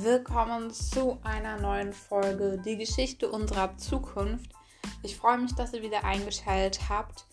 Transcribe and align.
Willkommen 0.00 0.70
zu 0.70 1.18
einer 1.24 1.58
neuen 1.58 1.92
Folge 1.92 2.62
Die 2.64 2.76
Geschichte 2.76 3.28
unserer 3.28 3.76
Zukunft. 3.78 4.52
Ich 5.02 5.16
freue 5.16 5.38
mich, 5.38 5.52
dass 5.56 5.72
ihr 5.72 5.82
wieder 5.82 6.04
eingeschaltet 6.04 6.88
habt. 6.88 7.24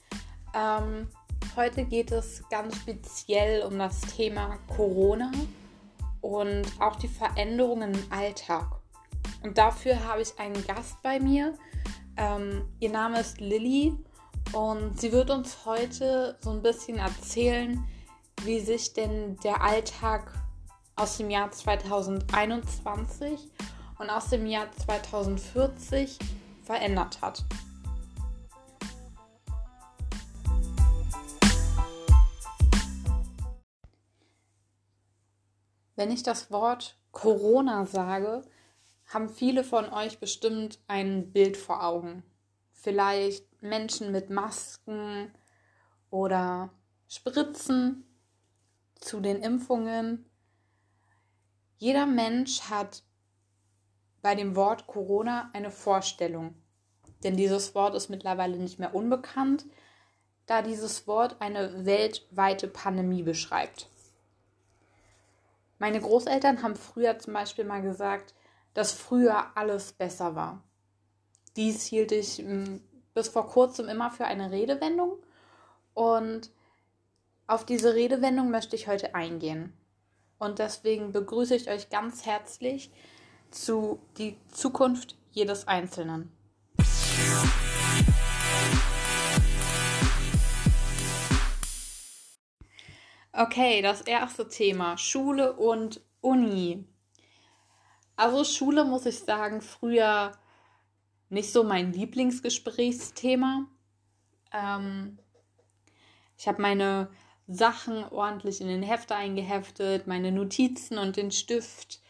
Ähm, 0.55 1.07
heute 1.55 1.86
geht 1.86 2.12
es 2.12 2.41
ganz 2.49 2.75
speziell 2.77 3.62
um 3.62 3.77
das 3.77 4.02
Thema 4.02 4.57
Corona 4.75 5.31
und 6.21 6.63
auch 6.80 6.95
die 6.95 7.07
Veränderungen 7.07 7.93
im 7.93 8.12
Alltag. 8.12 8.66
Und 9.43 9.59
dafür 9.59 10.04
habe 10.04 10.23
ich 10.23 10.39
einen 10.39 10.66
Gast 10.66 11.00
bei 11.04 11.20
mir. 11.20 11.54
Ähm, 12.17 12.67
ihr 12.80 12.89
Name 12.89 13.20
ist 13.20 13.39
Lilly 13.39 13.95
und 14.53 15.00
sie 15.00 15.11
wird 15.11 15.30
uns 15.30 15.67
heute 15.67 16.36
so 16.41 16.50
ein 16.50 16.63
bisschen 16.63 16.97
erzählen, 16.97 17.86
wie 18.41 18.59
sich 18.59 18.94
denn 18.94 19.38
der 19.44 19.61
Alltag 19.61 20.34
aus 20.98 21.17
dem 21.17 21.30
Jahr 21.30 21.52
2021 21.52 23.52
und 23.99 24.09
aus 24.09 24.30
dem 24.30 24.45
Jahr 24.45 24.72
2040 24.72 26.17
verändert 26.63 27.22
hat. 27.22 27.44
Wenn 35.98 36.12
ich 36.12 36.23
das 36.23 36.52
Wort 36.52 36.98
Corona 37.12 37.86
sage, 37.86 38.44
haben 39.08 39.30
viele 39.30 39.64
von 39.64 39.91
euch 39.91 40.20
bestimmt 40.20 40.80
ein 40.88 41.31
Bild 41.31 41.58
vor 41.58 41.84
Augen. 41.84 42.23
Vielleicht 42.72 43.62
Menschen 43.62 44.12
mit 44.12 44.30
Masken 44.30 45.31
oder 46.09 46.69
Spritzen 47.08 48.06
zu 48.95 49.22
den 49.22 49.41
Impfungen 49.41 50.25
jeder 51.78 52.06
Mensch 52.06 52.62
hat 52.70 53.04
bei 54.22 54.36
dem 54.36 54.56
Wort 54.56 54.88
Corona 54.88 55.50
eine 55.54 55.72
Vorstellung. 55.72 56.56
Denn 57.23 57.38
dieses 57.38 57.76
Wort 57.76 57.95
ist 57.95 58.09
mittlerweile 58.09 58.58
nicht 58.58 58.80
mehr 58.80 58.95
unbekannt, 58.95 59.66
da 60.46 60.62
dieses 60.62 61.08
Wort 61.08 61.38
eine 61.40 61.86
weltweite 61.86 62.68
Pandemie 62.68 63.23
beschreibt. 63.23 63.88
Meine 65.80 66.00
Großeltern 66.00 66.64
haben 66.64 66.76
früher 66.76 67.20
zum 67.20 67.34
Beispiel 67.34 67.66
mal 67.66 67.81
gesagt, 67.81 68.34
dass 68.73 68.92
früher 68.92 69.56
alles 69.56 69.94
besser 69.94 70.36
war. 70.36 70.64
Dies 71.56 71.86
hielt 71.86 72.12
ich 72.12 72.38
hm, 72.38 72.81
bis 73.14 73.28
vor 73.30 73.48
kurzem 73.48 73.88
immer 73.90 74.12
für 74.12 74.26
eine 74.26 74.52
Redewendung 74.52 75.18
und 75.94 76.52
auf 77.48 77.66
diese 77.66 77.94
Redewendung 77.94 78.50
möchte 78.50 78.76
ich 78.76 78.88
heute 78.88 79.16
eingehen. 79.16 79.73
Und 80.38 80.59
deswegen 80.59 81.11
begrüße 81.11 81.55
ich 81.55 81.69
euch 81.69 81.89
ganz 81.89 82.25
herzlich 82.25 82.91
zu 83.52 84.00
die 84.17 84.38
Zukunft 84.52 85.17
jedes 85.31 85.67
Einzelnen. 85.67 86.31
Okay, 93.31 93.81
das 93.81 94.02
erste 94.02 94.47
Thema, 94.47 94.97
Schule 94.97 95.53
und 95.53 96.02
Uni. 96.22 96.86
Also 98.16 98.45
Schule 98.45 98.86
muss 98.86 99.06
ich 99.06 99.19
sagen, 99.19 99.59
früher 99.59 100.31
nicht 101.30 101.52
so 101.52 101.66
mein 101.66 101.91
Lieblingsgesprächsthema. 101.91 103.67
Ähm, 104.53 105.19
ich 106.38 106.47
habe 106.47 106.61
meine 106.61 107.09
Sachen 107.47 108.03
ordentlich 108.06 108.61
in 108.61 108.67
den 108.67 108.83
Hefter 108.83 109.16
eingeheftet, 109.16 110.07
meine 110.07 110.31
Notizen 110.31 110.97
und 110.97 111.16
den 111.16 111.31
Stift, 111.31 112.01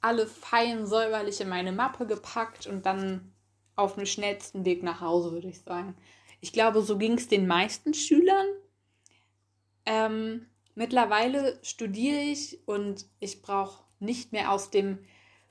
alle 0.00 0.26
fein 0.26 0.86
säuberlich 0.86 1.40
in 1.40 1.48
meine 1.48 1.72
Mappe 1.72 2.06
gepackt 2.06 2.66
und 2.66 2.86
dann 2.86 3.32
auf 3.76 3.96
dem 3.96 4.06
schnellsten 4.06 4.64
Weg 4.64 4.82
nach 4.82 5.00
Hause, 5.00 5.32
würde 5.32 5.48
ich 5.48 5.60
sagen. 5.60 5.96
Ich 6.40 6.52
glaube, 6.52 6.82
so 6.82 6.96
ging 6.96 7.14
es 7.14 7.28
den 7.28 7.46
meisten 7.46 7.92
Schülern. 7.92 8.46
Ähm, 9.84 10.46
mittlerweile 10.74 11.58
studiere 11.62 12.20
ich 12.20 12.66
und 12.66 13.06
ich 13.18 13.42
brauche 13.42 13.84
nicht 13.98 14.32
mehr 14.32 14.50
aus 14.50 14.70
dem 14.70 14.98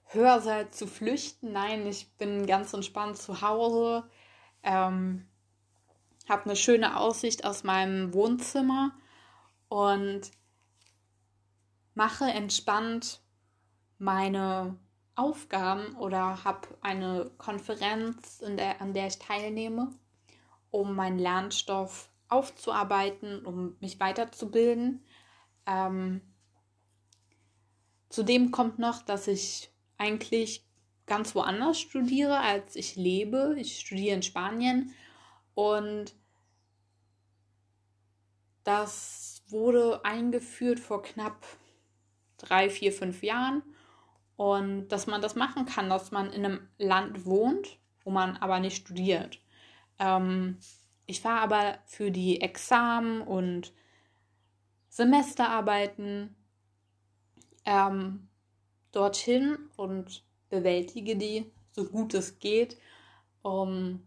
Hörsaal 0.06 0.69
zu 0.72 0.88
flüchten. 0.88 1.51
Nein, 1.51 1.85
ich 1.85 2.12
bin 2.18 2.47
ganz 2.47 2.73
entspannt 2.73 3.18
zu 3.18 3.41
Hause, 3.41 4.09
ähm, 4.63 5.28
habe 6.28 6.45
eine 6.45 6.56
schöne 6.56 6.97
Aussicht 6.97 7.45
aus 7.45 7.63
meinem 7.63 8.13
Wohnzimmer 8.13 8.95
und 9.69 10.31
mache 11.94 12.25
entspannt 12.25 13.22
meine 13.97 14.78
Aufgaben 15.16 15.96
oder 15.96 16.44
habe 16.44 16.68
eine 16.81 17.31
Konferenz, 17.38 18.40
der, 18.40 18.81
an 18.81 18.94
der 18.94 19.07
ich 19.07 19.19
teilnehme, 19.19 19.91
um 20.72 20.96
meinen 20.96 21.19
Lernstoff 21.19 22.09
aufzuarbeiten, 22.30 23.46
um 23.46 23.75
mich 23.80 24.00
weiterzubilden. 24.00 25.03
Ähm, 25.66 26.22
zudem 28.09 28.51
kommt 28.51 28.80
noch, 28.80 29.01
dass 29.01 29.28
ich 29.28 29.69
eigentlich 29.97 30.66
ganz 31.06 31.36
woanders 31.36 31.80
studiere, 31.80 32.40
als 32.40 32.75
ich 32.75 32.96
lebe. 32.96 33.56
Ich 33.57 33.80
studiere 33.80 34.16
in 34.16 34.24
Spanien 34.24 34.94
und 35.53 36.16
das 38.63 39.28
wurde 39.52 40.04
eingeführt 40.04 40.80
vor 40.80 41.02
knapp 41.02 41.46
drei, 42.38 42.70
vier, 42.70 42.92
fünf 42.92 43.24
Jahren. 43.24 43.64
Und 44.36 44.88
dass 44.90 45.08
man 45.08 45.22
das 45.22 45.36
machen 45.36 45.66
kann, 45.66 45.90
dass 45.90 46.12
man 46.12 46.32
in 46.32 46.46
einem 46.46 46.68
Land 46.78 47.26
wohnt, 47.26 47.78
wo 48.04 48.10
man 48.10 48.38
aber 48.38 48.60
nicht 48.60 48.78
studiert. 48.78 49.42
Ähm, 50.00 50.58
ich 51.06 51.24
war 51.24 51.42
aber 51.42 51.80
für 51.86 52.10
die 52.12 52.40
Examen 52.40 53.22
und 53.22 53.74
Semesterarbeiten 54.88 56.36
ähm, 57.66 58.30
dorthin 58.92 59.58
und 59.76 60.24
bewältige 60.50 61.16
die 61.16 61.52
so 61.72 61.86
gut 61.86 62.14
es 62.14 62.40
geht, 62.40 62.78
um 63.42 64.04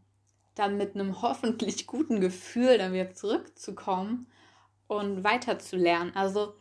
dann 0.54 0.76
mit 0.76 0.94
einem 0.94 1.22
hoffentlich 1.22 1.86
guten 1.86 2.20
Gefühl 2.20 2.78
dann 2.78 2.92
wieder 2.92 3.12
zurückzukommen 3.12 4.26
und 4.86 5.24
weiterzulernen. 5.24 6.14
Also 6.14 6.54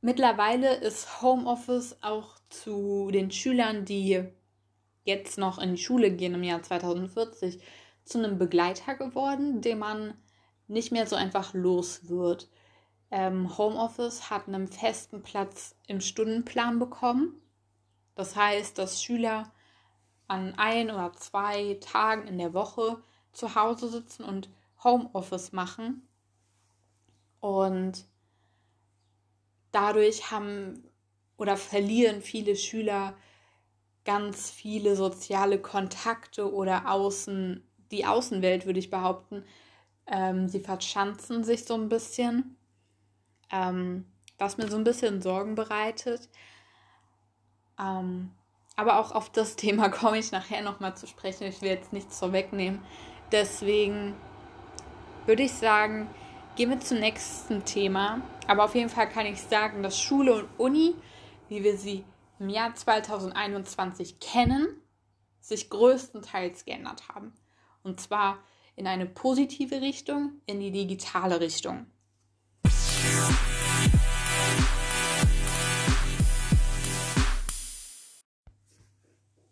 mittlerweile 0.00 0.74
ist 0.74 1.22
Homeoffice 1.22 1.96
auch 2.02 2.38
zu 2.48 3.10
den 3.12 3.30
Schülern, 3.30 3.84
die 3.84 4.24
jetzt 5.04 5.38
noch 5.38 5.58
in 5.58 5.72
die 5.72 5.82
Schule 5.82 6.10
gehen 6.10 6.34
im 6.34 6.42
Jahr 6.42 6.62
2040, 6.62 7.62
zu 8.04 8.18
einem 8.18 8.38
Begleiter 8.38 8.94
geworden, 8.94 9.60
den 9.60 9.78
man 9.78 10.14
nicht 10.68 10.92
mehr 10.92 11.06
so 11.06 11.16
einfach 11.16 11.54
los 11.54 12.08
wird. 12.08 12.48
Ähm, 13.10 13.56
Homeoffice 13.56 14.30
hat 14.30 14.48
einen 14.48 14.68
festen 14.68 15.22
Platz 15.22 15.76
im 15.86 16.00
Stundenplan 16.00 16.78
bekommen. 16.78 17.34
Das 18.14 18.36
heißt, 18.36 18.78
dass 18.78 19.02
Schüler 19.02 19.52
an 20.28 20.54
ein 20.56 20.90
oder 20.90 21.12
zwei 21.14 21.78
Tagen 21.80 22.26
in 22.28 22.38
der 22.38 22.54
Woche 22.54 23.02
zu 23.32 23.54
Hause 23.54 23.88
sitzen 23.88 24.24
und 24.24 24.48
Homeoffice 24.82 25.52
machen 25.52 26.06
und 27.40 28.04
dadurch 29.72 30.30
haben 30.30 30.84
oder 31.36 31.56
verlieren 31.56 32.20
viele 32.20 32.56
Schüler 32.56 33.14
ganz 34.04 34.50
viele 34.50 34.96
soziale 34.96 35.58
Kontakte 35.58 36.52
oder 36.52 36.90
außen, 36.90 37.62
die 37.90 38.06
Außenwelt, 38.06 38.66
würde 38.66 38.78
ich 38.78 38.90
behaupten. 38.90 39.44
Ähm, 40.06 40.48
sie 40.48 40.60
verschanzen 40.60 41.44
sich 41.44 41.64
so 41.64 41.74
ein 41.74 41.88
bisschen, 41.88 42.56
ähm, 43.50 44.06
was 44.38 44.58
mir 44.58 44.68
so 44.68 44.76
ein 44.76 44.84
bisschen 44.84 45.22
Sorgen 45.22 45.54
bereitet. 45.54 46.28
Ähm, 47.78 48.32
aber 48.76 48.98
auch 48.98 49.12
auf 49.12 49.30
das 49.30 49.56
Thema 49.56 49.88
komme 49.88 50.18
ich 50.18 50.32
nachher 50.32 50.62
nochmal 50.62 50.96
zu 50.96 51.06
sprechen. 51.06 51.44
Ich 51.44 51.62
will 51.62 51.70
jetzt 51.70 51.92
nichts 51.92 52.18
vorwegnehmen. 52.18 52.82
Deswegen 53.32 54.14
würde 55.26 55.42
ich 55.42 55.52
sagen, 55.52 56.08
Gehen 56.60 56.68
wir 56.68 56.80
zum 56.80 56.98
nächsten 56.98 57.64
Thema. 57.64 58.20
Aber 58.46 58.64
auf 58.64 58.74
jeden 58.74 58.90
Fall 58.90 59.08
kann 59.08 59.24
ich 59.24 59.40
sagen, 59.40 59.82
dass 59.82 59.98
Schule 59.98 60.34
und 60.34 60.48
Uni, 60.58 60.94
wie 61.48 61.64
wir 61.64 61.78
sie 61.78 62.04
im 62.38 62.50
Jahr 62.50 62.74
2021 62.74 64.20
kennen, 64.20 64.68
sich 65.40 65.70
größtenteils 65.70 66.66
geändert 66.66 67.08
haben. 67.08 67.32
Und 67.82 67.98
zwar 67.98 68.40
in 68.76 68.86
eine 68.86 69.06
positive 69.06 69.80
Richtung, 69.80 70.42
in 70.44 70.60
die 70.60 70.70
digitale 70.70 71.40
Richtung. 71.40 71.86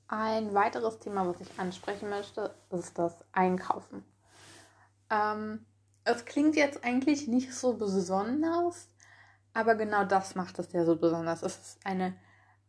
Ein 0.08 0.52
weiteres 0.52 0.99
Thema, 0.99 1.26
was 1.26 1.40
ich 1.40 1.49
ansprechen 1.58 2.10
möchte, 2.10 2.55
ist 2.69 2.99
das 2.99 3.25
Einkaufen. 3.32 4.05
Ähm, 5.08 5.64
es 6.08 6.25
klingt 6.25 6.56
jetzt 6.56 6.84
eigentlich 6.84 7.28
nicht 7.28 7.55
so 7.55 7.76
besonders, 7.76 8.88
aber 9.52 9.75
genau 9.75 10.05
das 10.05 10.34
macht 10.34 10.58
es 10.58 10.72
ja 10.72 10.84
so 10.84 10.96
besonders. 10.96 11.43
Es 11.43 11.56
ist 11.56 11.87
eine 11.87 12.16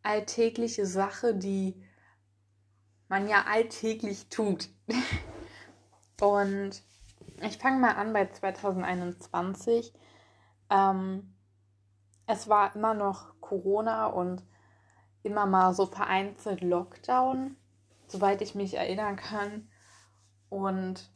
alltägliche 0.02 0.86
Sache, 0.86 1.34
die 1.34 1.82
man 3.08 3.28
ja 3.28 3.44
alltäglich 3.48 4.28
tut. 4.28 4.68
Und 6.20 6.82
ich 7.42 7.58
fange 7.58 7.80
mal 7.80 7.94
an 7.94 8.12
bei 8.12 8.26
2021. 8.26 9.94
Ähm, 10.68 11.34
es 12.26 12.48
war 12.48 12.76
immer 12.76 12.94
noch 12.94 13.40
Corona 13.40 14.06
und 14.06 14.44
immer 15.22 15.46
mal 15.46 15.72
so 15.74 15.86
vereinzelt 15.86 16.60
Lockdown, 16.60 17.56
soweit 18.06 18.42
ich 18.42 18.54
mich 18.54 18.74
erinnern 18.74 19.16
kann. 19.16 19.68
Und 20.50 21.10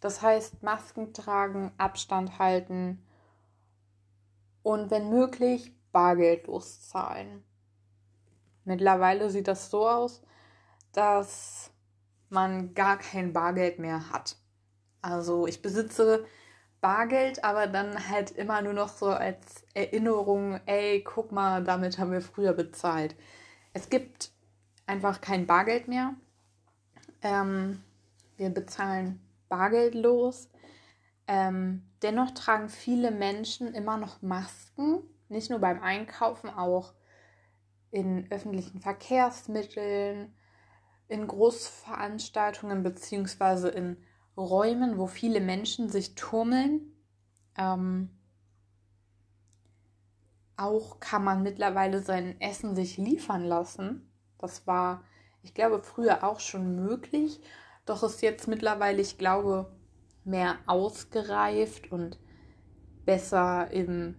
das 0.00 0.22
heißt, 0.22 0.62
Masken 0.62 1.12
tragen, 1.12 1.72
Abstand 1.78 2.38
halten 2.38 3.04
und 4.62 4.90
wenn 4.90 5.10
möglich 5.10 5.72
bargeldlos 5.92 6.88
zahlen. 6.88 7.44
Mittlerweile 8.64 9.30
sieht 9.30 9.48
das 9.48 9.70
so 9.70 9.88
aus, 9.88 10.22
dass 10.92 11.70
man 12.28 12.74
gar 12.74 12.98
kein 12.98 13.32
Bargeld 13.32 13.78
mehr 13.78 14.10
hat. 14.10 14.36
Also 15.02 15.46
ich 15.46 15.62
besitze 15.62 16.24
Bargeld, 16.80 17.44
aber 17.44 17.66
dann 17.66 18.08
halt 18.08 18.30
immer 18.30 18.62
nur 18.62 18.72
noch 18.72 18.88
so 18.88 19.08
als 19.08 19.64
Erinnerung, 19.74 20.60
ey, 20.66 21.02
guck 21.02 21.32
mal, 21.32 21.62
damit 21.62 21.98
haben 21.98 22.12
wir 22.12 22.22
früher 22.22 22.52
bezahlt. 22.52 23.14
Es 23.72 23.90
gibt 23.90 24.32
einfach 24.86 25.20
kein 25.20 25.46
Bargeld 25.46 25.88
mehr. 25.88 26.14
Ähm, 27.22 27.82
wir 28.36 28.50
bezahlen 28.50 29.20
bargeldlos. 29.50 30.48
Ähm, 31.26 31.82
dennoch 32.02 32.30
tragen 32.30 32.70
viele 32.70 33.10
Menschen 33.10 33.74
immer 33.74 33.98
noch 33.98 34.22
Masken, 34.22 35.02
nicht 35.28 35.50
nur 35.50 35.58
beim 35.58 35.82
Einkaufen, 35.82 36.48
auch 36.48 36.94
in 37.90 38.30
öffentlichen 38.32 38.80
Verkehrsmitteln, 38.80 40.34
in 41.08 41.26
Großveranstaltungen 41.26 42.82
beziehungsweise 42.82 43.68
in 43.68 43.98
Räumen, 44.36 44.96
wo 44.96 45.06
viele 45.06 45.40
Menschen 45.40 45.88
sich 45.88 46.14
turmeln. 46.14 46.80
Ähm, 47.58 48.10
auch 50.56 51.00
kann 51.00 51.24
man 51.24 51.42
mittlerweile 51.42 52.00
sein 52.00 52.40
Essen 52.40 52.74
sich 52.76 52.96
liefern 52.96 53.44
lassen. 53.44 54.10
Das 54.38 54.66
war, 54.66 55.04
ich 55.42 55.54
glaube, 55.54 55.82
früher 55.82 56.22
auch 56.22 56.40
schon 56.40 56.76
möglich, 56.76 57.40
doch 57.90 58.02
ist 58.04 58.22
jetzt 58.22 58.46
mittlerweile, 58.46 59.02
ich 59.02 59.18
glaube, 59.18 59.70
mehr 60.24 60.58
ausgereift 60.66 61.90
und 61.90 62.18
besser 63.04 63.70
im 63.72 64.16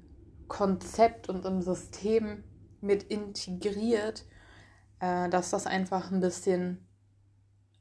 Konzept 0.47 1.29
und 1.29 1.45
im 1.45 1.61
System 1.61 2.43
mit 2.81 3.03
integriert, 3.03 4.25
äh, 4.99 5.29
dass 5.29 5.51
das 5.51 5.67
einfach 5.67 6.11
ein 6.11 6.19
bisschen 6.19 6.85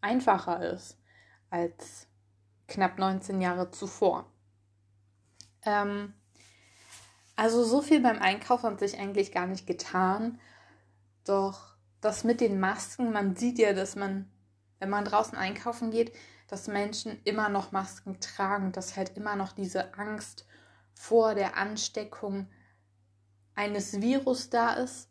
einfacher 0.00 0.72
ist 0.72 0.98
als 1.50 2.06
knapp 2.68 2.98
19 2.98 3.40
Jahre 3.40 3.70
zuvor. 3.72 4.32
Ähm, 5.64 6.14
also 7.34 7.64
so 7.64 7.82
viel 7.82 8.00
beim 8.00 8.18
Einkauf 8.20 8.62
hat 8.62 8.78
sich 8.78 8.98
eigentlich 8.98 9.32
gar 9.32 9.48
nicht 9.48 9.66
getan. 9.66 10.38
Doch 11.24 11.74
das 12.00 12.22
mit 12.22 12.40
den 12.40 12.60
Masken, 12.60 13.12
man 13.12 13.34
sieht 13.34 13.58
ja, 13.58 13.72
dass 13.72 13.96
man, 13.96 14.30
wenn 14.80 14.90
man 14.90 15.04
draußen 15.04 15.38
einkaufen 15.38 15.92
geht, 15.92 16.12
dass 16.48 16.66
Menschen 16.66 17.20
immer 17.24 17.48
noch 17.48 17.70
Masken 17.70 18.18
tragen, 18.18 18.72
dass 18.72 18.96
halt 18.96 19.16
immer 19.16 19.36
noch 19.36 19.52
diese 19.52 19.94
Angst 19.94 20.46
vor 20.94 21.34
der 21.34 21.56
Ansteckung 21.56 22.48
eines 23.54 24.00
Virus 24.00 24.50
da 24.50 24.72
ist, 24.72 25.08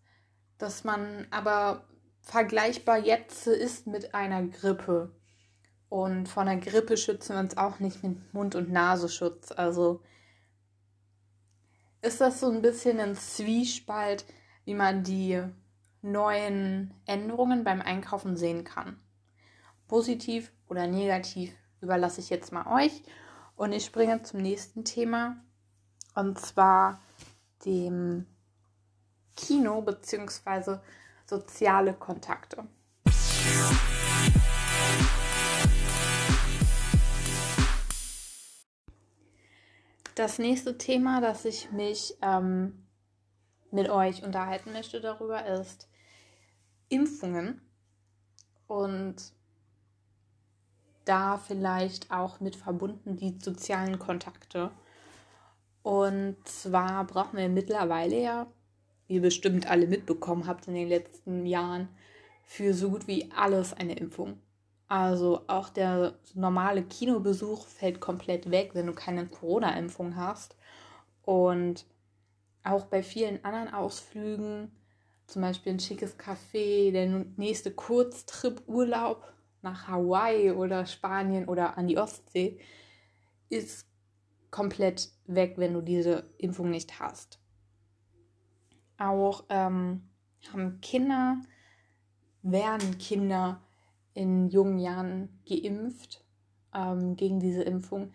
dass 0.57 0.83
man 0.83 1.27
aber 1.31 1.88
vergleichbar 2.21 2.98
jetzt 2.98 3.48
ist 3.48 3.88
mit 3.88 4.13
einer 4.13 4.44
Grippe. 4.44 5.16
Und 5.88 6.27
von 6.27 6.45
der 6.45 6.57
Grippe 6.57 6.98
schützen 6.98 7.36
wir 7.36 7.39
uns 7.39 7.57
auch 7.57 7.80
nicht 7.80 8.04
mit 8.04 8.33
Mund- 8.33 8.56
und 8.56 8.72
Nasenschutz. 8.72 9.51
Also 9.51 10.01
ist 12.01 12.22
das 12.22 12.39
so 12.39 12.51
ein 12.51 12.62
bisschen 12.62 13.00
ein 13.00 13.15
Zwiespalt, 13.15 14.25
wie 14.65 14.75
man 14.75 15.04
die 15.04 15.42
neuen 16.01 16.94
Änderungen 17.06 17.63
beim 17.63 17.81
Einkaufen 17.81 18.38
sehen 18.38 18.63
kann. 18.63 19.00
Positiv 19.89 20.51
oder 20.69 20.86
negativ 20.86 21.51
überlasse 21.81 22.21
ich 22.21 22.30
jetzt 22.30 22.53
mal 22.53 22.68
euch. 22.68 23.01
Und 23.56 23.74
ich 23.74 23.83
springe 23.83 24.21
zum 24.21 24.39
nächsten 24.39 24.86
Thema. 24.86 25.36
Und 26.13 26.39
zwar 26.39 27.01
dem 27.65 28.27
Kino 29.36 29.81
bzw. 29.81 30.77
soziale 31.25 31.94
Kontakte. 31.94 32.68
Das 40.13 40.38
nächste 40.38 40.77
Thema, 40.77 41.19
das 41.19 41.45
ich 41.45 41.71
mich 41.71 42.15
ähm, 42.21 42.86
mit 43.71 43.89
euch 43.89 44.24
unterhalten 44.24 44.71
möchte 44.71 45.01
darüber, 45.01 45.45
ist 45.45 45.89
Impfungen 46.89 47.62
und 48.68 49.33
da 51.10 51.38
vielleicht 51.38 52.12
auch 52.12 52.40
mit 52.40 52.56
verbunden 52.56 53.18
die 53.18 53.36
sozialen 53.40 53.98
Kontakte. 53.98 54.70
Und 55.82 56.36
zwar 56.46 57.06
brauchen 57.06 57.38
wir 57.38 57.50
mittlerweile 57.50 58.22
ja, 58.22 58.48
wie 59.08 59.16
ihr 59.16 59.22
bestimmt 59.22 59.70
alle 59.70 59.88
mitbekommen 59.88 60.46
habt 60.46 60.68
in 60.68 60.76
den 60.76 60.88
letzten 60.88 61.48
Jahren, 61.48 61.90
für 62.46 62.74
so 62.74 62.92
gut 62.92 63.08
wie 63.08 63.32
alles 63.36 63.74
eine 63.74 63.96
Impfung. 63.96 64.40
Also 64.88 65.42
auch 65.48 65.70
der 65.70 66.16
normale 66.34 66.84
Kinobesuch 66.84 67.66
fällt 67.66 68.00
komplett 68.00 68.52
weg, 68.52 68.72
wenn 68.74 68.88
du 68.88 68.94
keine 68.94 69.26
Corona-Impfung 69.28 70.16
hast. 70.16 70.56
Und 71.24 71.86
auch 72.64 72.86
bei 72.86 73.02
vielen 73.02 73.44
anderen 73.44 73.74
Ausflügen, 73.74 74.72
zum 75.28 75.42
Beispiel 75.42 75.74
ein 75.74 75.80
schickes 75.80 76.18
Café, 76.20 76.92
der 76.92 77.26
nächste 77.38 77.72
Kurztrip-Urlaub 77.72 79.24
nach 79.62 79.88
Hawaii 79.88 80.51
oder 80.51 80.86
Spanien 80.86 81.48
oder 81.48 81.78
an 81.78 81.88
die 81.88 81.98
Ostsee, 81.98 82.60
ist 83.50 83.88
komplett 84.51 85.10
weg, 85.25 85.56
wenn 85.58 85.74
du 85.74 85.82
diese 85.82 86.30
Impfung 86.38 86.70
nicht 86.70 87.00
hast. 87.00 87.39
Auch 88.98 89.46
ähm, 89.50 90.10
haben 90.51 90.82
Kinder, 90.82 91.42
werden 92.42 92.98
Kinder 92.98 93.62
in 94.13 94.50
jungen 94.50 94.80
Jahren 94.80 95.30
geimpft 95.48 96.24
ähm, 96.74 97.16
gegen 97.16 97.39
diese 97.39 97.63
Impfung, 97.63 98.12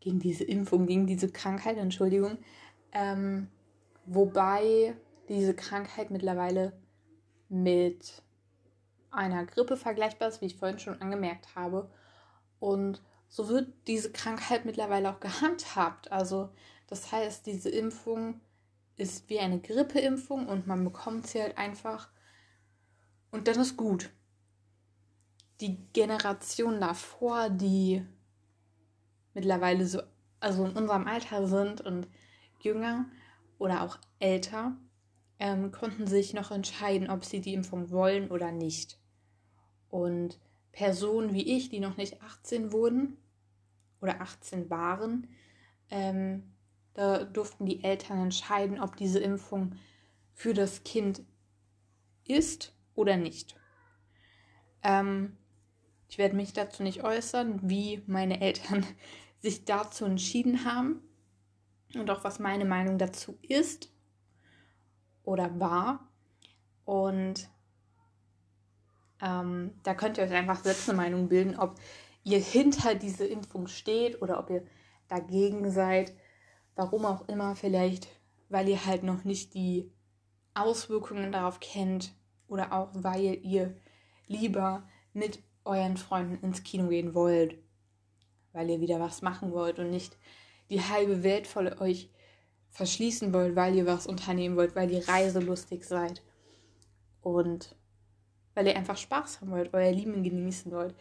gegen 0.00 0.18
diese 0.18 0.44
Impfung, 0.44 0.86
gegen 0.86 1.06
diese 1.06 1.30
Krankheit, 1.30 1.76
Entschuldigung. 1.76 2.38
Ähm, 2.92 3.48
wobei 4.06 4.96
diese 5.28 5.54
Krankheit 5.54 6.10
mittlerweile 6.10 6.72
mit 7.48 8.22
einer 9.10 9.44
Grippe 9.46 9.76
vergleichbar 9.76 10.28
ist, 10.28 10.40
wie 10.40 10.46
ich 10.46 10.56
vorhin 10.56 10.78
schon 10.78 11.00
angemerkt 11.00 11.54
habe. 11.54 11.90
Und 12.60 13.02
so 13.28 13.48
wird 13.48 13.72
diese 13.86 14.12
Krankheit 14.12 14.64
mittlerweile 14.64 15.10
auch 15.10 15.20
gehandhabt. 15.20 16.10
Also 16.12 16.50
das 16.86 17.12
heißt, 17.12 17.46
diese 17.46 17.70
Impfung 17.70 18.40
ist 18.96 19.28
wie 19.28 19.38
eine 19.38 19.60
Grippeimpfung 19.60 20.48
und 20.48 20.66
man 20.66 20.84
bekommt 20.84 21.26
sie 21.26 21.40
halt 21.40 21.56
einfach 21.56 22.08
und 23.30 23.46
dann 23.46 23.60
ist 23.60 23.76
gut 23.76 24.10
die 25.60 25.76
Generation 25.92 26.80
davor, 26.80 27.50
die 27.50 28.04
mittlerweile 29.34 29.86
so, 29.86 30.00
also 30.40 30.64
in 30.64 30.72
unserem 30.72 31.06
Alter 31.06 31.46
sind 31.46 31.80
und 31.80 32.08
jünger 32.60 33.06
oder 33.58 33.82
auch 33.82 33.98
älter, 34.20 34.76
ähm, 35.38 35.72
konnten 35.72 36.06
sich 36.06 36.34
noch 36.34 36.50
entscheiden, 36.50 37.10
ob 37.10 37.24
sie 37.24 37.40
die 37.40 37.54
Impfung 37.54 37.90
wollen 37.90 38.30
oder 38.30 38.52
nicht. 38.52 38.97
Und 39.90 40.38
Personen 40.72 41.34
wie 41.34 41.56
ich, 41.56 41.70
die 41.70 41.80
noch 41.80 41.96
nicht 41.96 42.22
18 42.22 42.72
wurden 42.72 43.16
oder 44.00 44.20
18 44.20 44.70
waren, 44.70 45.26
ähm, 45.90 46.42
da 46.94 47.24
durften 47.24 47.66
die 47.66 47.84
Eltern 47.84 48.18
entscheiden, 48.18 48.80
ob 48.80 48.96
diese 48.96 49.20
Impfung 49.20 49.76
für 50.34 50.54
das 50.54 50.84
Kind 50.84 51.22
ist 52.24 52.74
oder 52.94 53.16
nicht. 53.16 53.56
Ähm, 54.82 55.36
ich 56.08 56.18
werde 56.18 56.36
mich 56.36 56.52
dazu 56.52 56.82
nicht 56.82 57.04
äußern, 57.04 57.60
wie 57.62 58.02
meine 58.06 58.40
Eltern 58.40 58.84
sich 59.40 59.64
dazu 59.64 60.04
entschieden 60.04 60.64
haben 60.64 61.02
und 61.94 62.10
auch 62.10 62.24
was 62.24 62.38
meine 62.38 62.64
Meinung 62.64 62.98
dazu 62.98 63.38
ist 63.42 63.92
oder 65.22 65.60
war. 65.60 66.08
Und 66.84 67.48
ähm, 69.22 69.72
da 69.82 69.94
könnt 69.94 70.18
ihr 70.18 70.24
euch 70.24 70.32
einfach 70.32 70.62
selbst 70.62 70.88
eine 70.88 70.96
Meinung 70.96 71.28
bilden, 71.28 71.58
ob 71.58 71.74
ihr 72.24 72.38
hinter 72.38 72.94
diese 72.94 73.26
Impfung 73.26 73.66
steht 73.66 74.20
oder 74.22 74.38
ob 74.38 74.50
ihr 74.50 74.64
dagegen 75.08 75.70
seid. 75.70 76.12
Warum 76.76 77.04
auch 77.04 77.28
immer, 77.28 77.56
vielleicht, 77.56 78.08
weil 78.48 78.68
ihr 78.68 78.86
halt 78.86 79.02
noch 79.02 79.24
nicht 79.24 79.54
die 79.54 79.90
Auswirkungen 80.54 81.32
darauf 81.32 81.60
kennt, 81.60 82.12
oder 82.48 82.72
auch 82.72 82.88
weil 82.94 83.38
ihr 83.44 83.76
lieber 84.26 84.88
mit 85.12 85.40
euren 85.64 85.96
Freunden 85.96 86.44
ins 86.44 86.62
Kino 86.62 86.88
gehen 86.88 87.14
wollt, 87.14 87.58
weil 88.52 88.70
ihr 88.70 88.80
wieder 88.80 88.98
was 88.98 89.22
machen 89.22 89.52
wollt 89.52 89.78
und 89.78 89.90
nicht 89.90 90.16
die 90.70 90.82
halbe 90.82 91.22
Welt 91.22 91.46
voll 91.46 91.76
euch 91.78 92.10
verschließen 92.70 93.32
wollt, 93.32 93.54
weil 93.56 93.76
ihr 93.76 93.86
was 93.86 94.06
unternehmen 94.06 94.56
wollt, 94.56 94.74
weil 94.74 94.90
ihr 94.90 95.06
reiselustig 95.06 95.84
seid 95.84 96.22
und 97.22 97.76
weil 98.58 98.66
ihr 98.66 98.76
einfach 98.76 98.96
Spaß 98.96 99.40
haben 99.40 99.52
wollt, 99.52 99.72
euer 99.72 99.92
Leben 99.92 100.24
genießen 100.24 100.72
wollt. 100.72 100.92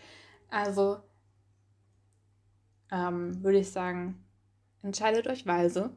Also 0.51 0.99
ähm, 2.91 3.43
würde 3.43 3.57
ich 3.57 3.71
sagen, 3.71 4.23
entscheidet 4.83 5.25
euch 5.25 5.47
weise. 5.47 5.89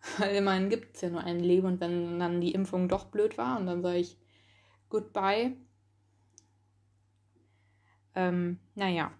Weil 0.18 0.34
immerhin 0.34 0.68
gibt 0.68 0.96
es 0.96 1.02
ja 1.02 1.10
nur 1.10 1.22
ein 1.22 1.38
Leben 1.38 1.68
und 1.68 1.80
wenn 1.80 2.18
dann 2.18 2.40
die 2.40 2.50
Impfung 2.50 2.88
doch 2.88 3.04
blöd 3.04 3.38
war 3.38 3.60
und 3.60 3.66
dann 3.66 3.80
sage 3.80 3.98
ich 3.98 4.18
goodbye. 4.88 5.56
Ähm, 8.16 8.58
naja. 8.74 9.12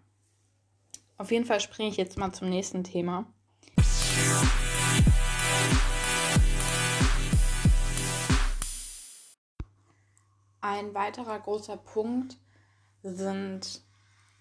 Auf 1.16 1.30
jeden 1.30 1.44
Fall 1.44 1.60
springe 1.60 1.90
ich 1.90 1.96
jetzt 1.96 2.18
mal 2.18 2.32
zum 2.32 2.48
nächsten 2.48 2.82
Thema. 2.82 3.32
Ein 10.60 10.94
weiterer 10.94 11.38
großer 11.38 11.78
Punkt 11.78 12.36
sind 13.02 13.82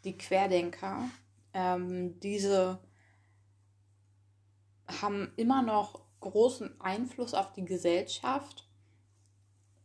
die 0.04 0.18
Querdenker. 0.18 1.10
Ähm, 1.54 2.20
diese 2.20 2.80
haben 5.02 5.32
immer 5.38 5.62
noch 5.62 6.02
großen 6.20 6.80
Einfluss 6.82 7.34
auf 7.34 7.54
die 7.54 7.64
Gesellschaft 7.64 8.68